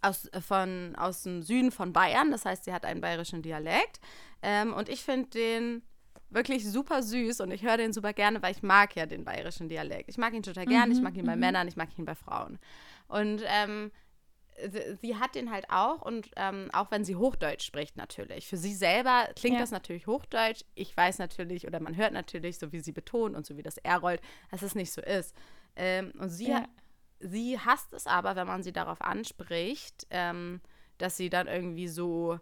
[0.01, 2.31] aus, äh, von, aus dem Süden von Bayern.
[2.31, 3.99] Das heißt, sie hat einen bayerischen Dialekt.
[4.41, 5.81] Ähm, und ich finde den
[6.29, 9.69] wirklich super süß und ich höre den super gerne, weil ich mag ja den bayerischen
[9.69, 10.09] Dialekt.
[10.09, 10.87] Ich mag ihn total gerne.
[10.87, 11.41] Mhm, ich mag ihn bei mhm.
[11.41, 12.59] Männern, ich mag ihn bei Frauen.
[13.07, 13.91] Und ähm,
[15.01, 18.47] sie hat den halt auch und ähm, auch wenn sie Hochdeutsch spricht natürlich.
[18.47, 19.61] Für sie selber klingt ja.
[19.61, 20.63] das natürlich Hochdeutsch.
[20.75, 23.77] Ich weiß natürlich oder man hört natürlich, so wie sie betont und so wie das
[23.77, 24.21] R rollt,
[24.51, 25.35] dass es nicht so ist.
[25.75, 26.65] Ähm, und sie ja.
[27.19, 30.61] Sie hasst es aber, wenn man sie darauf anspricht, ähm,
[30.97, 32.39] dass sie dann irgendwie so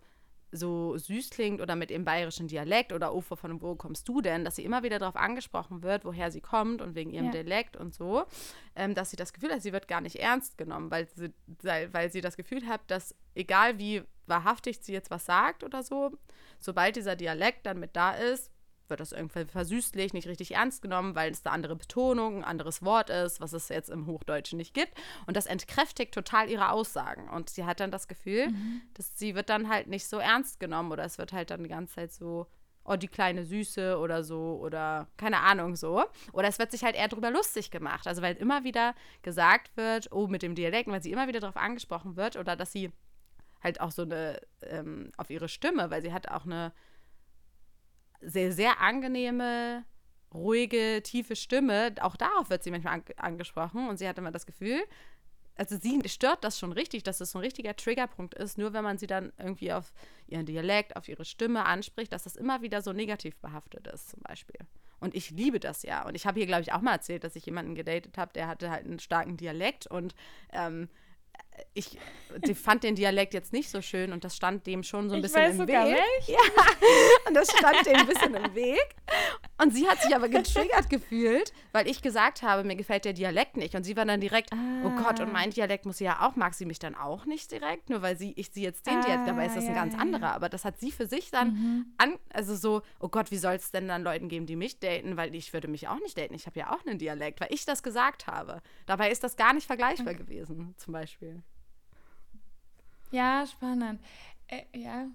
[0.55, 4.45] so süß klingt oder mit ihrem bayerischen Dialekt oder Ufer von wo kommst du denn,
[4.45, 7.31] dass sie immer wieder darauf angesprochen wird, woher sie kommt und wegen ihrem ja.
[7.31, 8.25] Dialekt und so,
[8.75, 11.33] ähm, dass sie das Gefühl hat, sie wird gar nicht ernst genommen, weil sie,
[11.91, 16.11] weil sie das Gefühl hat, dass egal wie wahrhaftig sie jetzt was sagt oder so,
[16.59, 18.51] sobald dieser Dialekt dann mit da ist,
[18.89, 22.83] wird das irgendwie versüßlich, nicht richtig ernst genommen, weil es eine andere Betonung, ein anderes
[22.83, 24.93] Wort ist, was es jetzt im Hochdeutschen nicht gibt.
[25.25, 27.29] Und das entkräftigt total ihre Aussagen.
[27.29, 28.81] Und sie hat dann das Gefühl, mhm.
[28.93, 31.69] dass sie wird dann halt nicht so ernst genommen oder es wird halt dann die
[31.69, 32.47] ganze Zeit so
[32.85, 36.03] oh, die kleine Süße oder so oder keine Ahnung so.
[36.31, 38.07] Oder es wird sich halt eher drüber lustig gemacht.
[38.07, 41.57] Also weil immer wieder gesagt wird, oh, mit dem Dialekt, weil sie immer wieder darauf
[41.57, 42.91] angesprochen wird oder dass sie
[43.61, 46.71] halt auch so eine, ähm, auf ihre Stimme, weil sie hat auch eine
[48.21, 49.83] sehr, sehr angenehme,
[50.33, 51.93] ruhige, tiefe Stimme.
[52.01, 54.83] Auch darauf wird sie manchmal an angesprochen und sie hat immer das Gefühl,
[55.57, 58.83] also sie stört das schon richtig, dass das so ein richtiger Triggerpunkt ist, nur wenn
[58.83, 59.93] man sie dann irgendwie auf
[60.27, 64.21] ihren Dialekt, auf ihre Stimme anspricht, dass das immer wieder so negativ behaftet ist, zum
[64.21, 64.59] Beispiel.
[64.99, 66.05] Und ich liebe das ja.
[66.05, 68.47] Und ich habe hier, glaube ich, auch mal erzählt, dass ich jemanden gedatet habe, der
[68.47, 70.15] hatte halt einen starken Dialekt und
[70.51, 70.89] ähm,
[71.73, 71.97] ich
[72.55, 75.31] fand den Dialekt jetzt nicht so schön und das stand dem schon so ein Ich
[75.31, 75.99] bisschen im Weg.
[76.27, 76.37] Ja,
[77.27, 78.95] und das stand dem ein bisschen im Weg.
[79.61, 83.55] Und sie hat sich aber getriggert gefühlt, weil ich gesagt habe, mir gefällt der Dialekt
[83.55, 83.73] nicht.
[83.75, 84.49] Und sie war dann direkt,
[84.83, 85.31] oh Gott, und Ah.
[85.31, 88.17] mein Dialekt muss sie ja auch, mag sie mich dann auch nicht direkt, nur weil
[88.17, 90.33] sie, ich sie jetzt den Dialekt, dabei ist das Ah, ein ja, ganz ja, anderer.
[90.33, 91.85] Aber das hat sie für sich dann Mhm.
[91.97, 95.15] an, also so, oh Gott, wie soll es denn dann Leuten geben, die mich daten,
[95.15, 96.33] weil ich würde mich auch nicht daten.
[96.33, 98.61] Ich habe ja auch einen Dialekt, weil ich das gesagt habe.
[98.87, 101.43] Dabei ist das gar nicht vergleichbar gewesen, zum Beispiel.
[103.15, 104.01] Ja, spannend.
[104.47, 105.07] Äh, ja.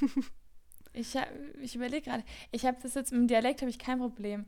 [0.92, 1.28] ich hab-
[1.60, 2.24] ich überlege gerade.
[2.52, 4.44] Ich habe das jetzt dem Dialekt habe ich kein Problem.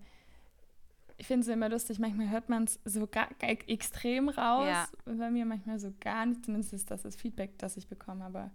[1.17, 1.99] Ich finde es immer lustig.
[1.99, 4.69] Manchmal hört man es so gar, gar extrem raus.
[4.69, 4.89] Ja.
[5.05, 6.45] Bei mir manchmal so gar nicht.
[6.45, 8.25] Zumindest ist das das Feedback, das ich bekomme.
[8.25, 8.51] Aber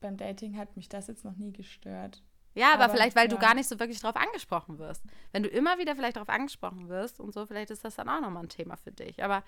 [0.00, 2.22] beim Dating hat mich das jetzt noch nie gestört.
[2.54, 3.40] Ja, aber, Aber, vielleicht, weil du ja.
[3.40, 5.04] gar nicht so wirklich drauf angesprochen wirst.
[5.32, 8.20] Wenn du immer wieder vielleicht darauf angesprochen wirst und so, vielleicht ist das dann auch
[8.20, 9.22] nochmal ein Thema für dich.
[9.22, 9.44] Aber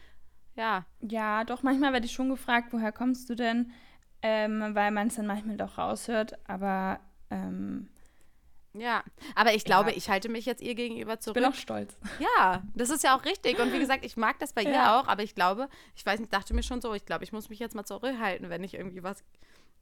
[0.55, 3.73] ja, Ja, doch, manchmal werde ich schon gefragt, woher kommst du denn?
[4.23, 6.35] Ähm, weil man es dann manchmal doch raushört.
[6.49, 7.89] Aber ähm,
[8.75, 9.03] ja.
[9.35, 9.97] Aber ich glaube, Ja.
[9.97, 11.35] ich halte mich jetzt ihr gegenüber ich zurück.
[11.35, 11.97] bin auch stolz.
[12.19, 13.59] Ja, das ist ja auch richtig.
[13.61, 15.01] Und wie gesagt, ich mag das bei ihr Ja.
[15.01, 17.49] auch, aber ich glaube, ich weiß nicht, dachte mir schon so, ich glaube, ich muss
[17.49, 19.25] mich jetzt mal zurückhalten, wenn ich irgendwie was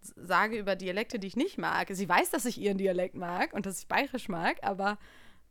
[0.00, 1.88] sage über Dialekte, die ich nicht mag.
[1.90, 4.96] Sie weiß, dass ich ihren Dialekt mag und dass ich bayerisch mag, aber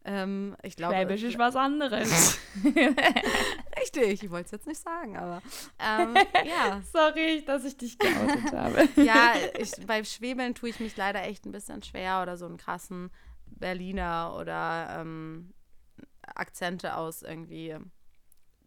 [0.07, 0.95] ähm, ich glaube.
[0.95, 2.39] Schwäbisch ist was anderes.
[2.63, 5.41] Richtig, ich wollte es jetzt nicht sagen, aber
[5.79, 6.15] ähm,
[6.45, 6.81] ja.
[6.93, 8.87] Sorry, dass ich dich geoutet habe.
[8.95, 12.55] Ja, ich, beim Schwebeln tue ich mich leider echt ein bisschen schwer oder so einen
[12.55, 13.11] krassen
[13.47, 15.53] Berliner oder ähm,
[16.21, 17.75] Akzente aus irgendwie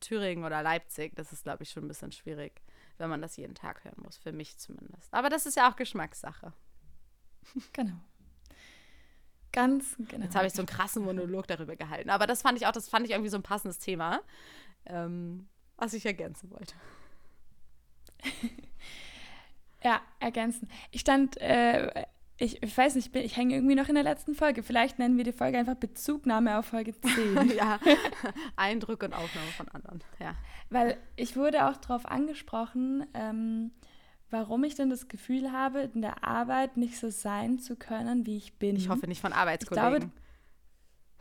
[0.01, 1.17] Thüringen oder Leipzig.
[1.17, 2.61] Das ist, glaube ich, schon ein bisschen schwierig,
[2.99, 5.09] wenn man das jeden Tag hören muss, für mich zumindest.
[5.11, 6.53] Aber das ist ja auch Geschmackssache.
[7.73, 7.97] Genau.
[9.53, 10.25] Ganz genau.
[10.25, 12.11] Jetzt habe ich so einen krassen Monolog darüber gehalten.
[12.11, 14.21] Aber das fand ich auch, das fand ich irgendwie so ein passendes Thema,
[14.87, 16.75] ähm, was ich ergänzen wollte.
[19.83, 20.69] Ja, ergänzen.
[20.91, 22.05] Ich stand, äh,
[22.37, 24.63] ich, ich weiß nicht, ich, bin- ich hänge irgendwie noch in der letzten Folge.
[24.63, 27.53] Vielleicht nennen wir die Folge einfach Bezugnahme auf Folge 10.
[27.57, 27.79] ja,
[28.57, 30.01] Eindrücke und Aufnahme von anderen.
[30.19, 30.35] Ja.
[30.69, 33.71] Weil ich wurde auch darauf angesprochen, ähm,
[34.31, 38.37] warum ich denn das Gefühl habe, in der Arbeit nicht so sein zu können, wie
[38.37, 38.77] ich bin.
[38.77, 40.13] Ich hoffe nicht von Arbeitskollegen.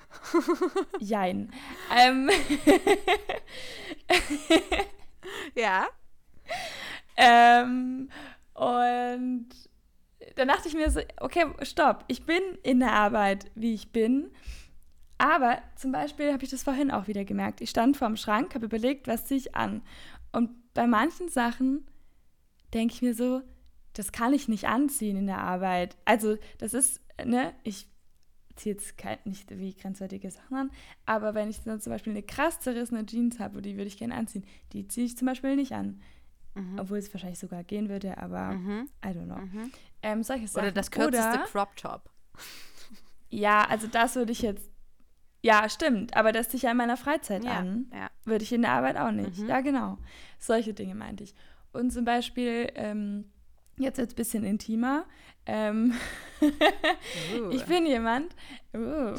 [0.99, 1.51] Jein.
[1.95, 2.29] ähm,
[5.55, 5.87] ja.
[7.17, 8.09] Ähm,
[8.53, 9.47] und
[10.35, 14.31] dann dachte ich mir so, okay, stopp, ich bin in der Arbeit, wie ich bin.
[15.17, 17.61] Aber zum Beispiel habe ich das vorhin auch wieder gemerkt.
[17.61, 19.81] Ich stand vorm Schrank, habe überlegt, was ziehe ich an.
[20.31, 21.88] Und bei manchen Sachen
[22.73, 23.41] denke ich mir so,
[23.93, 25.97] das kann ich nicht anziehen in der Arbeit.
[26.05, 27.87] Also das ist, ne, ich
[28.55, 30.71] ziehe jetzt nicht wie grenzwertige Sachen an,
[31.05, 34.15] aber wenn ich dann zum Beispiel eine krass zerrissene Jeans habe, die würde ich gerne
[34.15, 36.01] anziehen, die ziehe ich zum Beispiel nicht an.
[36.55, 36.77] Mhm.
[36.79, 38.89] Obwohl es wahrscheinlich sogar gehen würde, aber Mhm.
[39.05, 39.37] I don't know.
[39.37, 39.71] Mhm.
[40.01, 40.65] Ähm, solche Sachen.
[40.65, 42.09] Oder das kürzeste Oder, Crop Top.
[43.29, 44.69] ja, also das würde ich jetzt.
[45.41, 47.89] Ja, stimmt, aber das ziehe ich ja in meiner Freizeit Ja, an.
[47.93, 48.09] ja.
[48.25, 49.37] Würde ich in der Arbeit auch nicht.
[49.37, 49.47] Mhm.
[49.47, 49.97] Ja, genau.
[50.37, 51.33] Solche Dinge meinte ich.
[51.73, 53.25] Und zum Beispiel, ähm,
[53.77, 55.05] jetzt wird es ein bisschen intimer.
[55.45, 55.93] Ähm,
[56.41, 57.49] Uh.
[57.51, 58.33] ich bin jemand,
[58.73, 59.13] uh,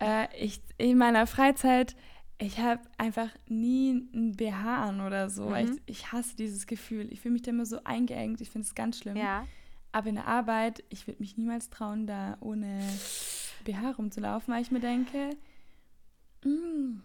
[0.00, 1.94] äh, ich, in meiner Freizeit,
[2.38, 5.50] ich habe einfach nie einen BH an oder so.
[5.50, 5.78] Mhm.
[5.86, 7.12] Ich, ich hasse dieses Gefühl.
[7.12, 8.40] Ich fühle mich da immer so eingeengt.
[8.40, 9.16] Ich finde es ganz schlimm.
[9.16, 9.46] ja.
[9.94, 12.80] Aber in der Arbeit, ich würde mich niemals trauen, da ohne
[13.64, 15.30] BH rumzulaufen, weil ich mir denke,
[16.44, 17.00] "Mm,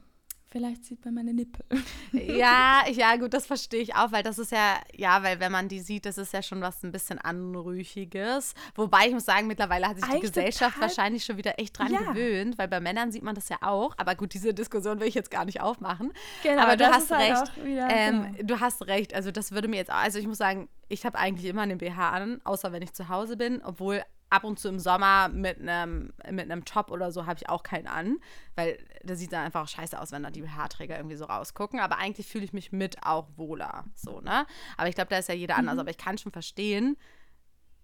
[0.49, 1.63] vielleicht sieht man meine Nippel.
[2.11, 5.67] ja, ja, gut, das verstehe ich auch, weil das ist ja, ja, weil wenn man
[5.67, 8.53] die sieht, das ist ja schon was ein bisschen Anrüchiges.
[8.75, 11.77] Wobei ich muss sagen, mittlerweile hat sich die Eigentlich Gesellschaft total- wahrscheinlich schon wieder echt
[11.77, 11.99] dran Ja.
[12.11, 13.93] gewöhnt, weil bei Männern sieht man das ja auch.
[13.97, 16.11] Aber gut, diese Diskussion will ich jetzt gar nicht aufmachen.
[16.43, 17.51] Genau, Aber du das hast ist halt recht.
[17.59, 18.43] auch wieder, Ähm, genau.
[18.47, 19.13] Du hast recht.
[19.13, 21.77] Also das würde mir jetzt auch, also ich muss sagen, ich habe eigentlich immer einen
[21.77, 25.59] BH an, außer wenn ich zu Hause bin, obwohl ab und zu im Sommer mit
[25.59, 28.17] einem mit einem Top oder so habe ich auch keinen an,
[28.55, 31.79] weil da sieht dann einfach auch scheiße aus, wenn da die BH-Träger irgendwie so rausgucken.
[31.79, 34.45] Aber eigentlich fühle ich mich mit auch wohler, so ne.
[34.75, 35.59] Aber ich glaube, da ist ja jeder Mhm.
[35.61, 35.79] anders.
[35.79, 36.97] Aber ich kann schon verstehen,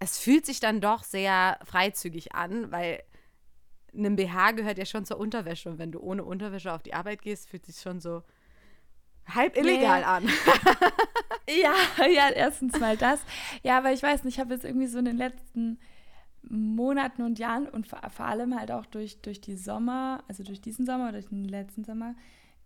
[0.00, 3.02] es fühlt sich dann doch sehr freizügig an, weil
[3.96, 5.70] einem BH gehört ja schon zur Unterwäsche.
[5.70, 8.22] Und wenn du ohne Unterwäsche auf die Arbeit gehst, fühlt sich schon so
[9.26, 10.06] halb illegal nee.
[10.06, 10.28] an.
[11.48, 13.20] ja, ja, erstens mal das.
[13.62, 15.78] Ja, aber ich weiß nicht, ich habe jetzt irgendwie so in den letzten
[16.48, 20.60] Monaten und Jahren und vor, vor, allem halt auch durch, durch die Sommer, also durch
[20.60, 22.14] diesen Sommer oder durch den letzten Sommer,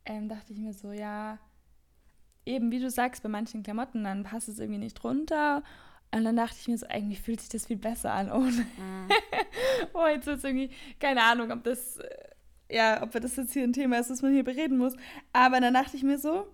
[0.05, 1.39] ähm, dachte ich mir so, ja,
[2.47, 5.63] eben wie du sagst, bei manchen Klamotten, dann passt es irgendwie nicht runter.
[6.11, 8.51] Und dann dachte ich mir so, eigentlich fühlt sich das viel besser an ohne.
[8.51, 9.09] Mhm.
[9.93, 12.09] oh, jetzt wird es irgendwie, keine Ahnung, ob das, äh,
[12.71, 14.95] ja, ob das jetzt hier ein Thema ist, das man hier bereden muss.
[15.33, 16.47] Aber dann dachte ich mir so,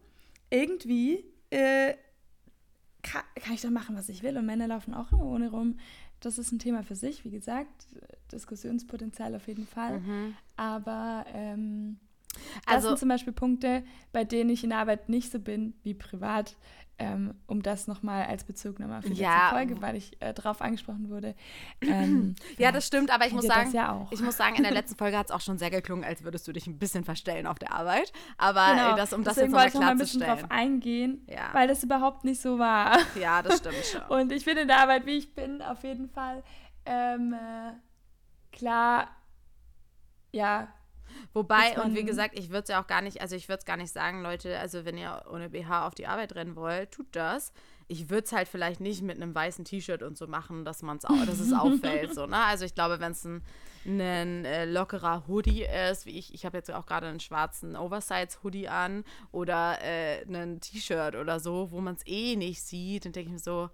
[0.50, 1.94] irgendwie äh,
[3.02, 4.36] kann, kann ich doch machen, was ich will.
[4.36, 5.78] Und Männer laufen auch immer ohne rum
[6.24, 7.86] das ist ein Thema für sich, wie gesagt,
[8.32, 10.00] Diskussionspotenzial auf jeden Fall.
[10.00, 10.36] Mhm.
[10.56, 11.98] Aber ähm,
[12.66, 15.74] das also, sind zum Beispiel Punkte, bei denen ich in der Arbeit nicht so bin
[15.82, 16.56] wie privat.
[16.96, 19.50] Ähm, um das nochmal als Bezugnahme für die ja.
[19.50, 21.34] Folge, weil ich äh, darauf angesprochen wurde.
[21.80, 24.96] Ähm, ja, das stimmt, aber ich muss sagen, ja ich muss sagen, in der letzten
[24.96, 27.58] Folge hat es auch schon sehr geklungen, als würdest du dich ein bisschen verstellen auf
[27.58, 28.12] der Arbeit.
[28.38, 28.90] Aber genau.
[28.90, 30.22] ey, das, um das Deswegen jetzt nochmal klarzustellen.
[30.22, 31.48] Ich ein bisschen drauf eingehen, ja.
[31.52, 32.98] weil das überhaupt nicht so war.
[33.20, 34.02] Ja, das stimmt schon.
[34.08, 36.42] Und ich bin in der Arbeit, wie ich bin, auf jeden Fall
[36.86, 37.72] ähm, äh,
[38.56, 39.08] klar,
[40.32, 40.68] ja,
[41.32, 43.64] Wobei, und wie gesagt, ich würde es ja auch gar nicht, also ich würde es
[43.64, 47.06] gar nicht sagen, Leute, also wenn ihr ohne BH auf die Arbeit rennen wollt, tut
[47.12, 47.52] das.
[47.86, 50.96] Ich würde es halt vielleicht nicht mit einem weißen T-Shirt und so machen, dass man
[50.96, 52.14] es dass es auffällt.
[52.14, 52.38] so, ne?
[52.38, 53.42] Also ich glaube, wenn es ein,
[53.84, 58.68] ein äh, lockerer Hoodie ist, wie ich, ich habe jetzt auch gerade einen schwarzen Oversize-Hoodie
[58.68, 63.28] an oder äh, ein T-Shirt oder so, wo man es eh nicht sieht, dann denke
[63.28, 63.68] ich mir so,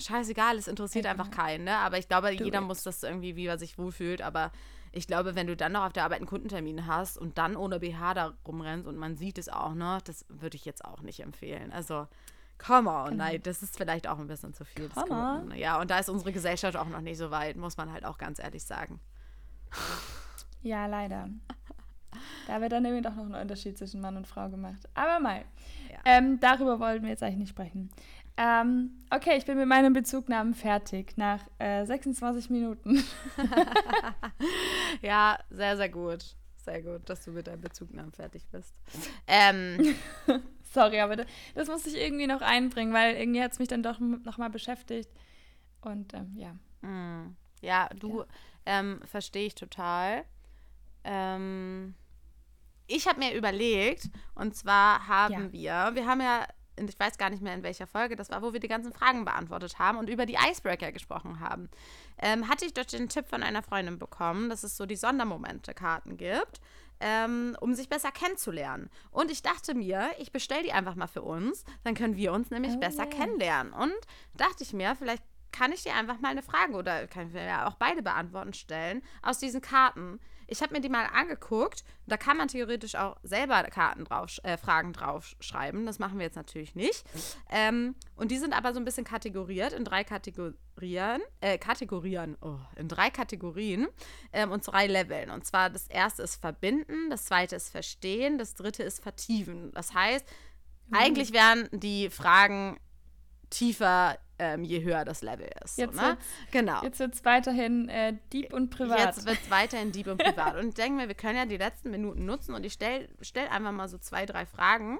[0.00, 1.76] scheißegal, es interessiert einfach keinen, ne?
[1.76, 4.52] Aber ich glaube, jeder muss das irgendwie, wie er sich wohlfühlt, aber
[4.92, 7.80] ich glaube, wenn du dann noch auf der Arbeit einen Kundentermin hast und dann ohne
[7.80, 11.20] BH da rumrennst und man sieht es auch noch, das würde ich jetzt auch nicht
[11.20, 11.72] empfehlen.
[11.72, 12.06] Also,
[12.58, 13.24] come on, genau.
[13.24, 14.90] nein, das ist vielleicht auch ein bisschen zu viel.
[14.90, 15.56] Come on.
[15.56, 18.18] Ja, und da ist unsere Gesellschaft auch noch nicht so weit, muss man halt auch
[18.18, 19.00] ganz ehrlich sagen.
[20.62, 21.28] Ja, leider.
[22.46, 24.88] Da wird dann nämlich doch noch ein Unterschied zwischen Mann und Frau gemacht.
[24.94, 25.44] Aber mal,
[25.90, 25.98] ja.
[26.04, 27.90] ähm, darüber wollten wir jetzt eigentlich nicht sprechen.
[28.36, 33.04] Ähm, okay, ich bin mit meinem Bezugnahmen fertig nach äh, 26 Minuten.
[35.02, 36.36] ja, sehr, sehr gut.
[36.56, 38.80] Sehr gut, dass du mit deinem Bezugnamen fertig bist.
[39.26, 39.96] Ähm.
[40.72, 43.82] Sorry, aber das, das musste ich irgendwie noch einbringen, weil irgendwie hat es mich dann
[43.82, 45.10] doch nochmal beschäftigt.
[45.82, 46.56] Und ähm, ja.
[46.88, 47.36] Mm.
[47.60, 48.26] Ja, du ja.
[48.64, 50.24] ähm, verstehe ich total.
[51.04, 51.94] Ähm,
[52.86, 55.90] ich habe mir überlegt, und zwar haben ja.
[55.92, 58.52] wir, wir haben ja ich weiß gar nicht mehr in welcher Folge das war, wo
[58.52, 61.68] wir die ganzen Fragen beantwortet haben und über die Icebreaker gesprochen haben,
[62.18, 66.16] ähm, hatte ich dort den Tipp von einer Freundin bekommen, dass es so die Sondermomente-Karten
[66.16, 66.60] gibt,
[67.00, 68.88] ähm, um sich besser kennenzulernen.
[69.10, 72.50] Und ich dachte mir, ich bestelle die einfach mal für uns, dann können wir uns
[72.50, 73.10] nämlich oh, besser yeah.
[73.10, 73.72] kennenlernen.
[73.72, 73.94] Und
[74.34, 77.66] dachte ich mir, vielleicht kann ich dir einfach mal eine Frage oder kann wir ja
[77.68, 80.18] auch beide beantworten stellen aus diesen Karten.
[80.52, 81.82] Ich habe mir die mal angeguckt.
[82.06, 85.86] Da kann man theoretisch auch selber Karten drauf, äh, Fragen draufschreiben.
[85.86, 87.04] Das machen wir jetzt natürlich nicht.
[87.50, 91.22] Ähm, und die sind aber so ein bisschen kategoriert in drei Kategorien.
[91.40, 93.88] Äh, Kategorien, oh, in drei Kategorien
[94.34, 95.30] ähm, und drei Leveln.
[95.30, 99.72] Und zwar das erste ist Verbinden, das zweite ist Verstehen, das dritte ist Vertiefen.
[99.72, 100.26] Das heißt,
[100.88, 100.96] mhm.
[100.96, 102.78] eigentlich wären die Fragen
[103.48, 105.78] tiefer ähm, je höher das Level ist.
[105.78, 106.18] Jetzt so, ne?
[106.50, 106.82] genau.
[106.82, 108.98] Jetzt wird es weiterhin äh, Deep und Privat.
[108.98, 110.56] Jetzt wird es weiterhin Deep und Privat.
[110.56, 113.46] und ich denke mir, wir können ja die letzten Minuten nutzen und ich stelle stell
[113.48, 114.98] einfach mal so zwei, drei Fragen,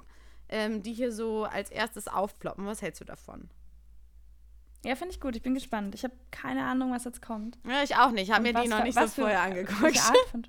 [0.48, 2.64] ähm, die hier so als erstes aufploppen.
[2.66, 3.50] Was hältst du davon?
[4.85, 5.35] Ja, finde ich gut.
[5.35, 5.94] Ich bin gespannt.
[5.94, 7.59] Ich habe keine Ahnung, was jetzt kommt.
[7.68, 8.28] Ja, ich auch nicht.
[8.28, 9.83] Ich habe mir die noch nicht so vorher angeguckt.
[9.83, 10.46] Welche Art, von,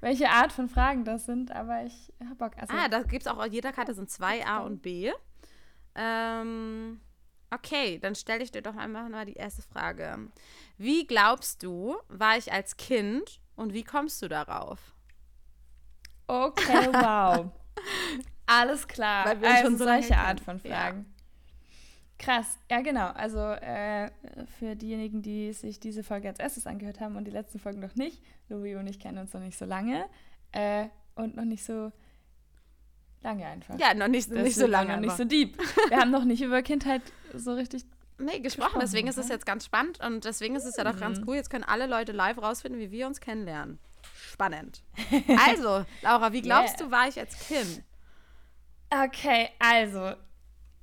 [0.00, 2.52] welche Art von Fragen das sind, aber ich habe Bock.
[2.58, 5.10] Also, ah, da gibt es auch, jeder Karte sind zwei A und B.
[5.94, 7.00] Ähm,
[7.50, 10.30] Okay, dann stelle ich dir doch einfach mal die erste Frage.
[10.78, 14.94] Wie glaubst du, war ich als Kind und wie kommst du darauf?
[16.26, 17.50] Okay, wow.
[18.46, 19.26] Alles klar.
[19.26, 21.06] Weil wir also schon so solche Art von Fragen.
[21.08, 21.16] Ja.
[22.18, 23.08] Krass, ja genau.
[23.08, 24.10] Also äh,
[24.58, 27.94] für diejenigen, die sich diese Folge als erstes angehört haben und die letzten Folgen noch
[27.94, 30.06] nicht, Louis und ich kennen uns noch nicht so lange
[30.52, 31.92] äh, und noch nicht so
[33.26, 33.76] Lange einfach.
[33.76, 34.92] Ja, noch nicht, nicht so lange.
[34.92, 35.58] Noch nicht so deep.
[35.88, 37.02] Wir haben noch nicht über Kindheit
[37.34, 37.84] so richtig
[38.18, 38.42] Nee, gesprochen.
[38.42, 41.00] gesprochen deswegen ist es jetzt ganz spannend und deswegen ist es ja doch mhm.
[41.00, 41.34] ganz cool.
[41.34, 43.80] Jetzt können alle Leute live rausfinden, wie wir uns kennenlernen.
[44.30, 44.82] Spannend.
[45.48, 46.86] Also, Laura, wie glaubst yeah.
[46.86, 47.82] du, war ich als Kind?
[48.90, 50.12] Okay, also,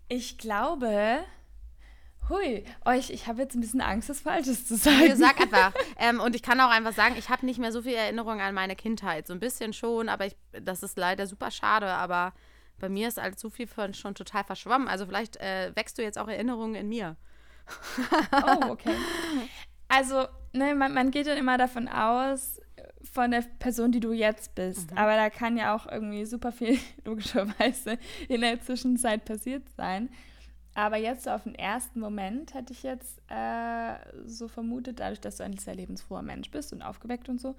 [0.09, 1.23] ich glaube,
[2.29, 4.99] Hui, euch, ich habe jetzt ein bisschen Angst, das Falsches zu sagen.
[4.99, 5.73] Nee, sag einfach.
[5.97, 8.53] ähm, und ich kann auch einfach sagen, ich habe nicht mehr so viel Erinnerung an
[8.53, 9.27] meine Kindheit.
[9.27, 11.87] So ein bisschen schon, aber ich, das ist leider super schade.
[11.87, 12.33] Aber
[12.79, 14.87] bei mir ist halt so viel von schon total verschwommen.
[14.87, 17.17] Also vielleicht äh, wächst du jetzt auch Erinnerungen in mir.
[18.31, 18.95] oh, okay.
[19.89, 22.59] Also, ne, man, man geht dann immer davon aus,
[23.11, 24.91] von der Person, die du jetzt bist.
[24.91, 24.97] Mhm.
[24.97, 30.09] Aber da kann ja auch irgendwie super viel, logischerweise, in der Zwischenzeit passiert sein.
[30.75, 35.37] Aber jetzt so auf den ersten Moment hätte ich jetzt äh, so vermutet, dadurch, dass
[35.37, 37.55] du ein sehr lebensfroher Mensch bist und aufgeweckt und so,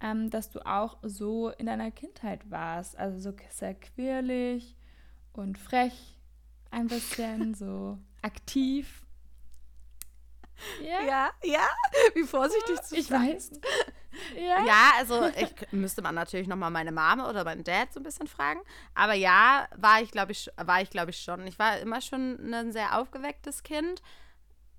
[0.00, 2.96] ähm, dass du auch so in deiner Kindheit warst.
[2.98, 4.76] Also so sehr quirlig
[5.32, 6.18] und frech,
[6.70, 9.06] ein bisschen so aktiv.
[10.82, 11.68] Ja, ja, ja.
[12.14, 13.28] wie vorsichtig zu Ich sagen.
[13.28, 13.50] weiß.
[14.36, 14.64] Ja.
[14.64, 18.26] ja, also ich müsste man natürlich nochmal meine Mama oder meinen Dad so ein bisschen
[18.26, 18.60] fragen.
[18.94, 21.46] Aber ja, war ich, glaube ich, war ich, glaube ich, schon.
[21.46, 24.02] Ich war immer schon ein sehr aufgewecktes Kind.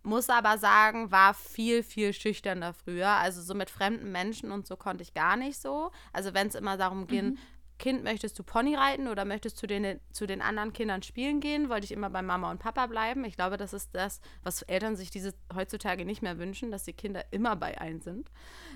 [0.04, 3.10] Muss aber sagen, war viel, viel schüchterner früher.
[3.10, 5.92] Also so mit fremden Menschen und so konnte ich gar nicht so.
[6.14, 7.38] Also wenn es immer darum ging, mhm.
[7.80, 11.70] Kind, möchtest du Pony reiten oder möchtest du den, zu den anderen Kindern spielen gehen?
[11.70, 13.24] Wollte ich immer bei Mama und Papa bleiben.
[13.24, 16.94] Ich glaube, das ist das, was Eltern sich diese heutzutage nicht mehr wünschen, dass die
[16.94, 18.30] Kinder immer bei einem sind.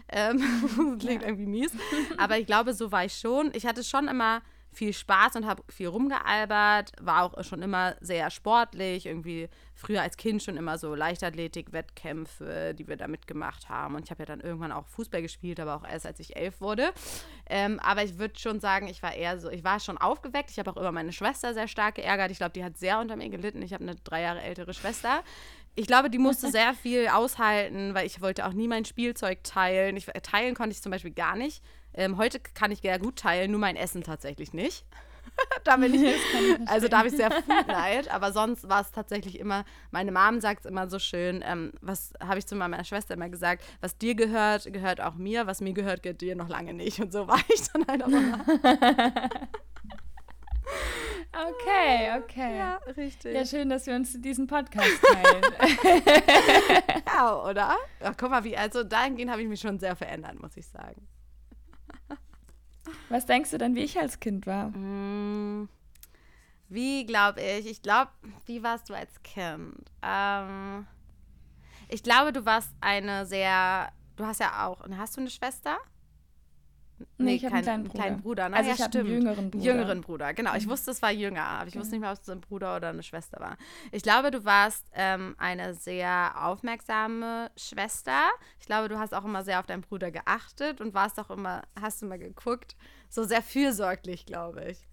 [0.09, 0.39] Ähm,
[0.99, 1.27] klingt ja.
[1.27, 1.71] irgendwie mies.
[2.17, 3.51] Aber ich glaube, so war ich schon.
[3.53, 4.41] Ich hatte schon immer
[4.73, 10.17] viel Spaß und habe viel rumgealbert, war auch schon immer sehr sportlich, irgendwie früher als
[10.17, 13.95] Kind schon immer so Leichtathletik-Wettkämpfe, die wir da mitgemacht haben.
[13.95, 16.61] Und ich habe ja dann irgendwann auch Fußball gespielt, aber auch erst als ich elf
[16.61, 16.91] wurde.
[17.49, 20.51] Ähm, aber ich würde schon sagen, ich war eher so, ich war schon aufgeweckt.
[20.51, 22.31] Ich habe auch immer meine Schwester sehr stark geärgert.
[22.31, 23.61] Ich glaube, die hat sehr unter mir gelitten.
[23.61, 25.23] Ich habe eine drei Jahre ältere Schwester.
[25.75, 29.97] Ich glaube, die musste sehr viel aushalten, weil ich wollte auch nie mein Spielzeug teilen.
[29.97, 31.63] Ich, teilen konnte ich zum Beispiel gar nicht.
[31.93, 34.85] Ähm, heute kann ich sehr gut teilen, nur mein Essen tatsächlich nicht.
[35.63, 36.15] da bin ich,
[36.67, 40.61] also da habe ich sehr Foodnight, aber sonst war es tatsächlich immer, meine Mom sagt
[40.61, 44.15] es immer so schön, ähm, was habe ich zu meiner Schwester immer gesagt, was dir
[44.15, 46.99] gehört, gehört auch mir, was mir gehört, gehört dir noch lange nicht.
[46.99, 49.29] Und so war ich dann halt auch immer.
[51.33, 52.57] Okay, okay.
[52.57, 53.33] Ja, richtig.
[53.33, 55.43] Ja, schön, dass wir uns diesen Podcast teilen.
[57.07, 57.75] ja, oder?
[58.01, 61.07] Ach, guck mal, wie, also dahingehend habe ich mich schon sehr verändert, muss ich sagen.
[63.09, 64.67] Was denkst du denn, wie ich als Kind war?
[64.69, 65.69] Mm,
[66.69, 67.67] wie glaube ich?
[67.67, 68.11] Ich glaube,
[68.45, 69.91] wie warst du als Kind?
[70.01, 70.85] Ähm,
[71.89, 73.91] ich glaube, du warst eine sehr.
[74.15, 74.83] Du hast ja auch.
[74.97, 75.77] Hast du eine Schwester?
[77.17, 78.01] Nee, ich habe einen kleinen Bruder.
[78.01, 78.55] Kleinen Bruder ne?
[78.57, 79.63] Also ja, ich habe einen jüngeren Bruder.
[79.63, 80.55] Jüngeren Bruder, genau.
[80.55, 80.71] Ich mhm.
[80.71, 83.03] wusste, es war jünger, aber ich wusste nicht mehr, ob es ein Bruder oder eine
[83.03, 83.57] Schwester war.
[83.91, 88.29] Ich glaube, du warst ähm, eine sehr aufmerksame Schwester.
[88.59, 91.63] Ich glaube, du hast auch immer sehr auf deinen Bruder geachtet und warst auch immer,
[91.79, 92.75] hast du mal geguckt,
[93.09, 94.87] so sehr fürsorglich, glaube ich.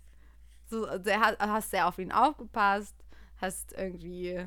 [0.69, 2.95] So sehr, hast sehr auf ihn aufgepasst,
[3.41, 4.47] hast irgendwie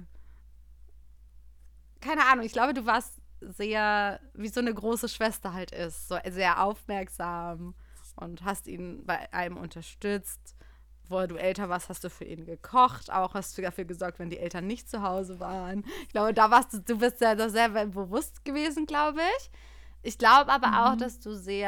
[2.03, 6.17] keine Ahnung, ich glaube, du warst sehr, wie so eine große Schwester halt ist, so
[6.29, 7.75] sehr aufmerksam
[8.15, 10.55] und hast ihn bei einem unterstützt.
[11.09, 14.29] Wo du älter warst, hast du für ihn gekocht, auch hast du dafür gesorgt, wenn
[14.29, 15.83] die Eltern nicht zu Hause waren.
[16.03, 19.51] Ich glaube, da warst du, du bist ja da sehr bewusst gewesen, glaube ich.
[20.01, 20.73] Ich glaube aber mhm.
[20.75, 21.59] auch, dass du sehr,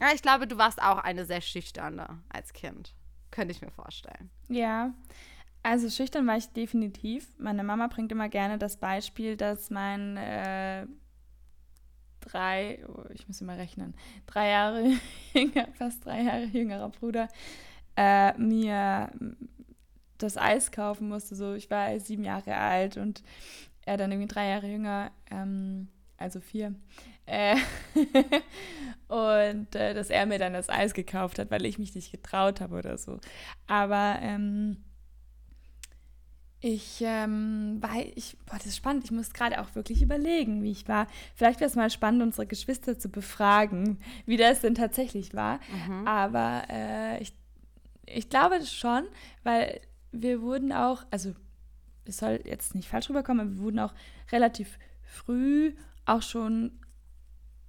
[0.00, 2.94] ja, ich glaube, du warst auch eine sehr schüchterne als Kind.
[3.32, 4.30] Könnte ich mir vorstellen.
[4.48, 4.92] Ja,
[5.62, 7.28] also schüchtern war ich definitiv.
[7.38, 10.86] Meine Mama bringt immer gerne das Beispiel, dass mein äh,
[12.20, 13.94] drei, oh, ich muss immer rechnen,
[14.26, 14.92] drei Jahre
[15.34, 17.28] jünger, fast drei Jahre jüngerer Bruder
[17.96, 19.10] äh, mir
[20.18, 21.34] das Eis kaufen musste.
[21.34, 23.22] So, ich war sieben Jahre alt und
[23.84, 26.74] er dann irgendwie drei Jahre jünger, ähm, also vier.
[27.26, 27.56] Äh,
[29.08, 32.60] und äh, dass er mir dann das Eis gekauft hat, weil ich mich nicht getraut
[32.60, 33.18] habe oder so.
[33.66, 34.78] Aber ähm,
[36.62, 39.04] ich, ähm, weil ich, boah, das ist spannend.
[39.04, 41.06] Ich muss gerade auch wirklich überlegen, wie ich war.
[41.34, 45.58] Vielleicht wäre es mal spannend, unsere Geschwister zu befragen, wie das denn tatsächlich war.
[45.88, 46.06] Mhm.
[46.06, 47.32] Aber äh, ich,
[48.04, 49.04] ich glaube schon,
[49.42, 49.80] weil
[50.12, 51.34] wir wurden auch, also
[52.04, 53.94] es soll jetzt nicht falsch rüberkommen, aber wir wurden auch
[54.30, 55.72] relativ früh
[56.04, 56.72] auch schon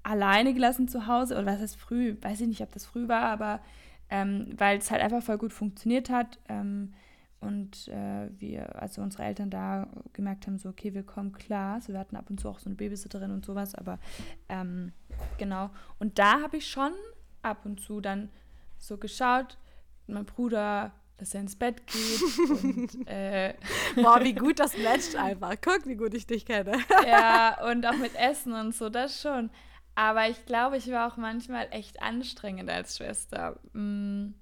[0.04, 1.36] alleine gelassen zu Hause.
[1.36, 2.18] Oder was heißt früh?
[2.22, 3.62] Weiß ich nicht, ob das früh war, aber
[4.10, 6.40] ähm, weil es halt einfach voll gut funktioniert hat.
[6.50, 6.94] Ähm,
[7.42, 11.76] und äh, wir, also unsere Eltern da gemerkt haben, so, okay, wir kommen klar.
[11.76, 14.00] Also wir hatten ab und zu auch so eine Babysitterin und sowas, aber
[14.48, 14.94] ähm,
[15.40, 15.72] genau.
[15.98, 16.94] Und da habe ich schon
[17.42, 18.30] ab und zu dann
[18.78, 19.58] so geschaut,
[20.06, 22.64] mein Bruder, dass er ins Bett geht.
[22.64, 23.56] und, äh,
[23.96, 25.56] Boah, wie gut das matcht einfach.
[25.62, 26.78] Guck, wie gut ich dich kenne.
[27.08, 29.50] ja, und auch mit Essen und so, das schon.
[29.96, 33.60] Aber ich glaube, ich war auch manchmal echt anstrengend als Schwester.
[33.74, 34.34] Mm,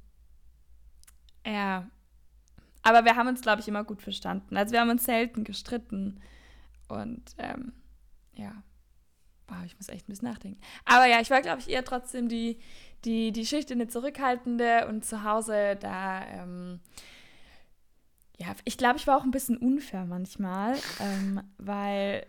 [1.45, 1.87] ja,
[2.89, 4.57] aber wir haben uns, glaube ich, immer gut verstanden.
[4.57, 6.19] Also wir haben uns selten gestritten.
[6.87, 7.73] Und ähm,
[8.33, 8.63] ja,
[9.47, 10.59] wow, ich muss echt ein bisschen nachdenken.
[10.85, 12.59] Aber ja, ich war, glaube ich, eher trotzdem die,
[13.05, 16.79] die, die schüchterne, zurückhaltende und zu Hause da, ähm,
[18.37, 22.25] ja, ich glaube, ich war auch ein bisschen unfair manchmal, ähm, weil,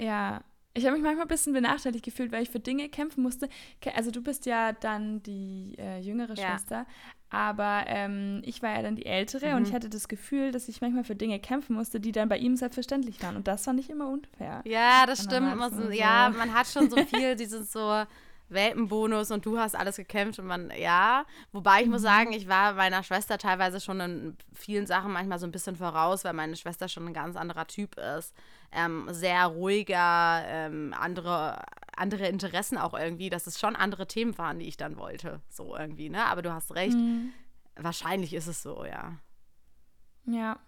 [0.00, 0.42] ja,
[0.80, 3.50] Ich habe mich manchmal ein bisschen benachteiligt gefühlt, weil ich für Dinge kämpfen musste.
[3.94, 6.48] Also du bist ja dann die äh, jüngere ja.
[6.48, 6.86] Schwester,
[7.28, 9.56] aber ähm, ich war ja dann die ältere mhm.
[9.56, 12.38] und ich hatte das Gefühl, dass ich manchmal für Dinge kämpfen musste, die dann bei
[12.38, 13.36] ihm selbstverständlich waren.
[13.36, 14.62] Und das fand ich immer unfair.
[14.64, 15.54] Ja, das stimmt.
[15.54, 18.04] Man so, ja, man hat schon so viel, dieses so
[18.48, 21.24] Welpenbonus und du hast alles gekämpft und man, ja.
[21.52, 21.92] Wobei ich mhm.
[21.92, 25.76] muss sagen, ich war meiner Schwester teilweise schon in vielen Sachen manchmal so ein bisschen
[25.76, 28.34] voraus, weil meine Schwester schon ein ganz anderer Typ ist.
[28.72, 31.62] Ähm, sehr ruhiger, ähm, andere,
[31.96, 35.40] andere Interessen auch irgendwie, dass es schon andere Themen waren, die ich dann wollte.
[35.48, 36.24] So irgendwie, ne?
[36.26, 36.96] Aber du hast recht.
[36.96, 37.32] Mhm.
[37.76, 39.18] Wahrscheinlich ist es so, ja.
[40.26, 40.58] Ja.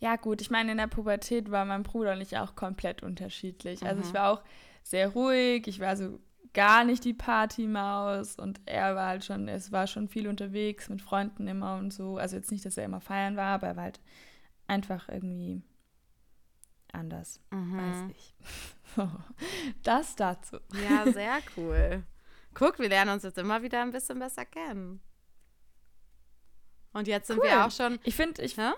[0.00, 3.84] Ja, gut, ich meine, in der Pubertät war mein Bruder und ich auch komplett unterschiedlich.
[3.84, 4.14] Also ich mhm.
[4.14, 4.42] war auch
[4.82, 6.20] sehr ruhig, ich war so
[6.52, 11.00] gar nicht die Partymaus und er war halt schon, es war schon viel unterwegs mit
[11.00, 12.16] Freunden immer und so.
[12.16, 14.00] Also jetzt nicht, dass er immer feiern war, aber er war halt
[14.66, 15.62] einfach irgendwie
[16.94, 17.40] anders.
[17.50, 17.78] Mhm.
[17.78, 18.34] Weiß ich.
[19.82, 20.58] das dazu.
[20.88, 22.04] Ja, sehr cool.
[22.54, 25.00] Guck, wir lernen uns jetzt immer wieder ein bisschen besser kennen.
[26.92, 27.44] Und jetzt sind cool.
[27.44, 27.98] wir auch schon.
[28.02, 28.56] Ich finde, ich.
[28.56, 28.74] Ja?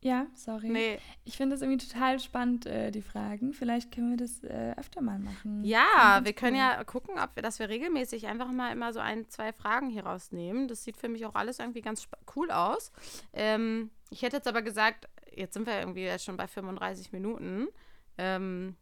[0.00, 0.68] Ja, sorry.
[0.68, 0.98] Nee.
[1.24, 3.52] Ich finde das irgendwie total spannend, äh, die Fragen.
[3.52, 5.64] Vielleicht können wir das äh, öfter mal machen.
[5.64, 6.62] Ja, wir können cool.
[6.62, 10.04] ja gucken, ob wir, dass wir regelmäßig einfach mal immer so ein, zwei Fragen hier
[10.06, 10.68] rausnehmen.
[10.68, 12.06] Das sieht für mich auch alles irgendwie ganz
[12.36, 12.92] cool aus.
[13.32, 17.68] Ähm, ich hätte jetzt aber gesagt, jetzt sind wir irgendwie schon bei 35 Minuten.
[18.16, 18.76] Ähm,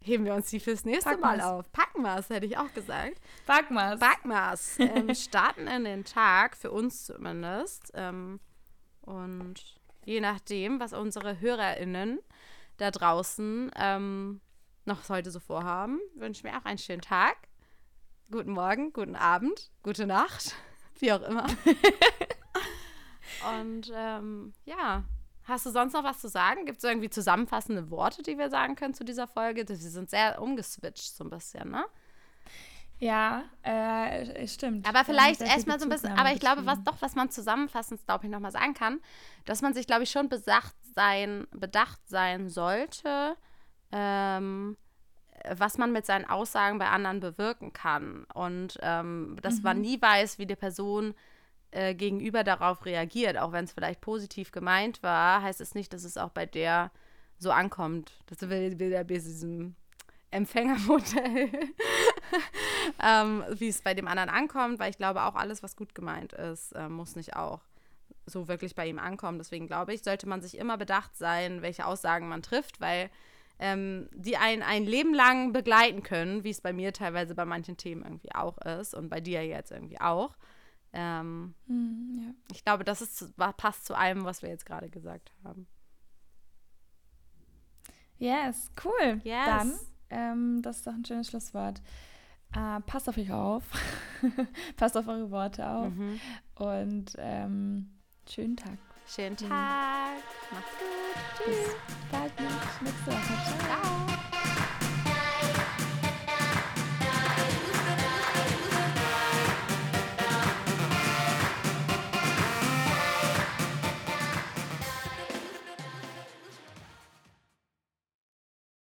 [0.00, 1.38] heben wir uns die fürs nächste Packmas.
[1.38, 1.72] Mal auf.
[1.72, 3.20] Packen wir es, hätte ich auch gesagt.
[3.46, 4.00] Packen wir es.
[4.00, 4.78] Packen wir es.
[4.84, 7.90] Ähm, starten in den Tag, für uns zumindest.
[7.94, 8.40] Ähm,
[9.00, 12.20] und je nachdem, was unsere HörerInnen
[12.76, 14.40] da draußen ähm,
[14.84, 17.36] noch heute so vorhaben, wünsche ich mir auch einen schönen Tag.
[18.30, 20.54] Guten Morgen, guten Abend, gute Nacht,
[20.98, 21.46] wie auch immer.
[23.60, 25.04] Und ähm, ja,
[25.44, 26.66] hast du sonst noch was zu sagen?
[26.66, 29.68] Gibt es irgendwie zusammenfassende Worte, die wir sagen können zu dieser Folge?
[29.68, 31.84] Wir sind sehr umgeswitcht so ein bisschen, ne?
[33.00, 34.88] Ja, äh, stimmt.
[34.88, 38.24] Aber vielleicht erstmal so ein bisschen, aber ich glaube, was doch, was man zusammenfassend, glaube
[38.24, 39.00] ich, nochmal sagen kann,
[39.44, 43.36] dass man sich, glaube ich, schon bedacht sein, bedacht sein sollte,
[43.90, 44.76] ähm,
[45.50, 48.24] was man mit seinen Aussagen bei anderen bewirken kann.
[48.32, 49.62] Und ähm, dass mhm.
[49.62, 51.14] man nie weiß, wie die Person
[51.74, 56.04] äh, gegenüber darauf reagiert, auch wenn es vielleicht positiv gemeint war, heißt es nicht, dass
[56.04, 56.90] es auch bei der
[57.38, 58.12] so ankommt.
[58.26, 59.74] Das will, will der bei diesem
[60.30, 61.50] Empfängermodell,
[63.02, 66.32] ähm, wie es bei dem anderen ankommt, weil ich glaube, auch alles, was gut gemeint
[66.32, 67.60] ist, äh, muss nicht auch
[68.26, 69.38] so wirklich bei ihm ankommen.
[69.38, 73.10] Deswegen glaube ich, sollte man sich immer bedacht sein, welche Aussagen man trifft, weil
[73.58, 77.76] ähm, die einen ein Leben lang begleiten können, wie es bei mir teilweise bei manchen
[77.76, 80.36] Themen irgendwie auch ist und bei dir jetzt irgendwie auch.
[80.96, 82.34] Ähm, mm, ja.
[82.52, 85.66] Ich glaube, das ist, passt zu allem, was wir jetzt gerade gesagt haben.
[88.18, 89.20] Yes, cool.
[89.24, 89.46] Yes.
[89.46, 89.78] Dann
[90.14, 91.82] ähm, das ist doch ein schönes Schlusswort.
[92.54, 93.64] Äh, passt auf euch auf.
[94.76, 95.92] passt auf eure Worte auf.
[95.92, 96.20] Mhm.
[96.54, 97.90] Und ähm,
[98.28, 98.78] schönen Tag.
[99.06, 99.48] Schönen Tag.
[99.48, 100.54] Mhm.
[100.54, 101.44] Macht's gut.
[101.44, 101.74] Tschüss.
[101.86, 102.32] Bis bald.
[102.80, 103.58] Nächste Woche.
[103.58, 104.06] Ciao.
[104.06, 104.43] Ciao.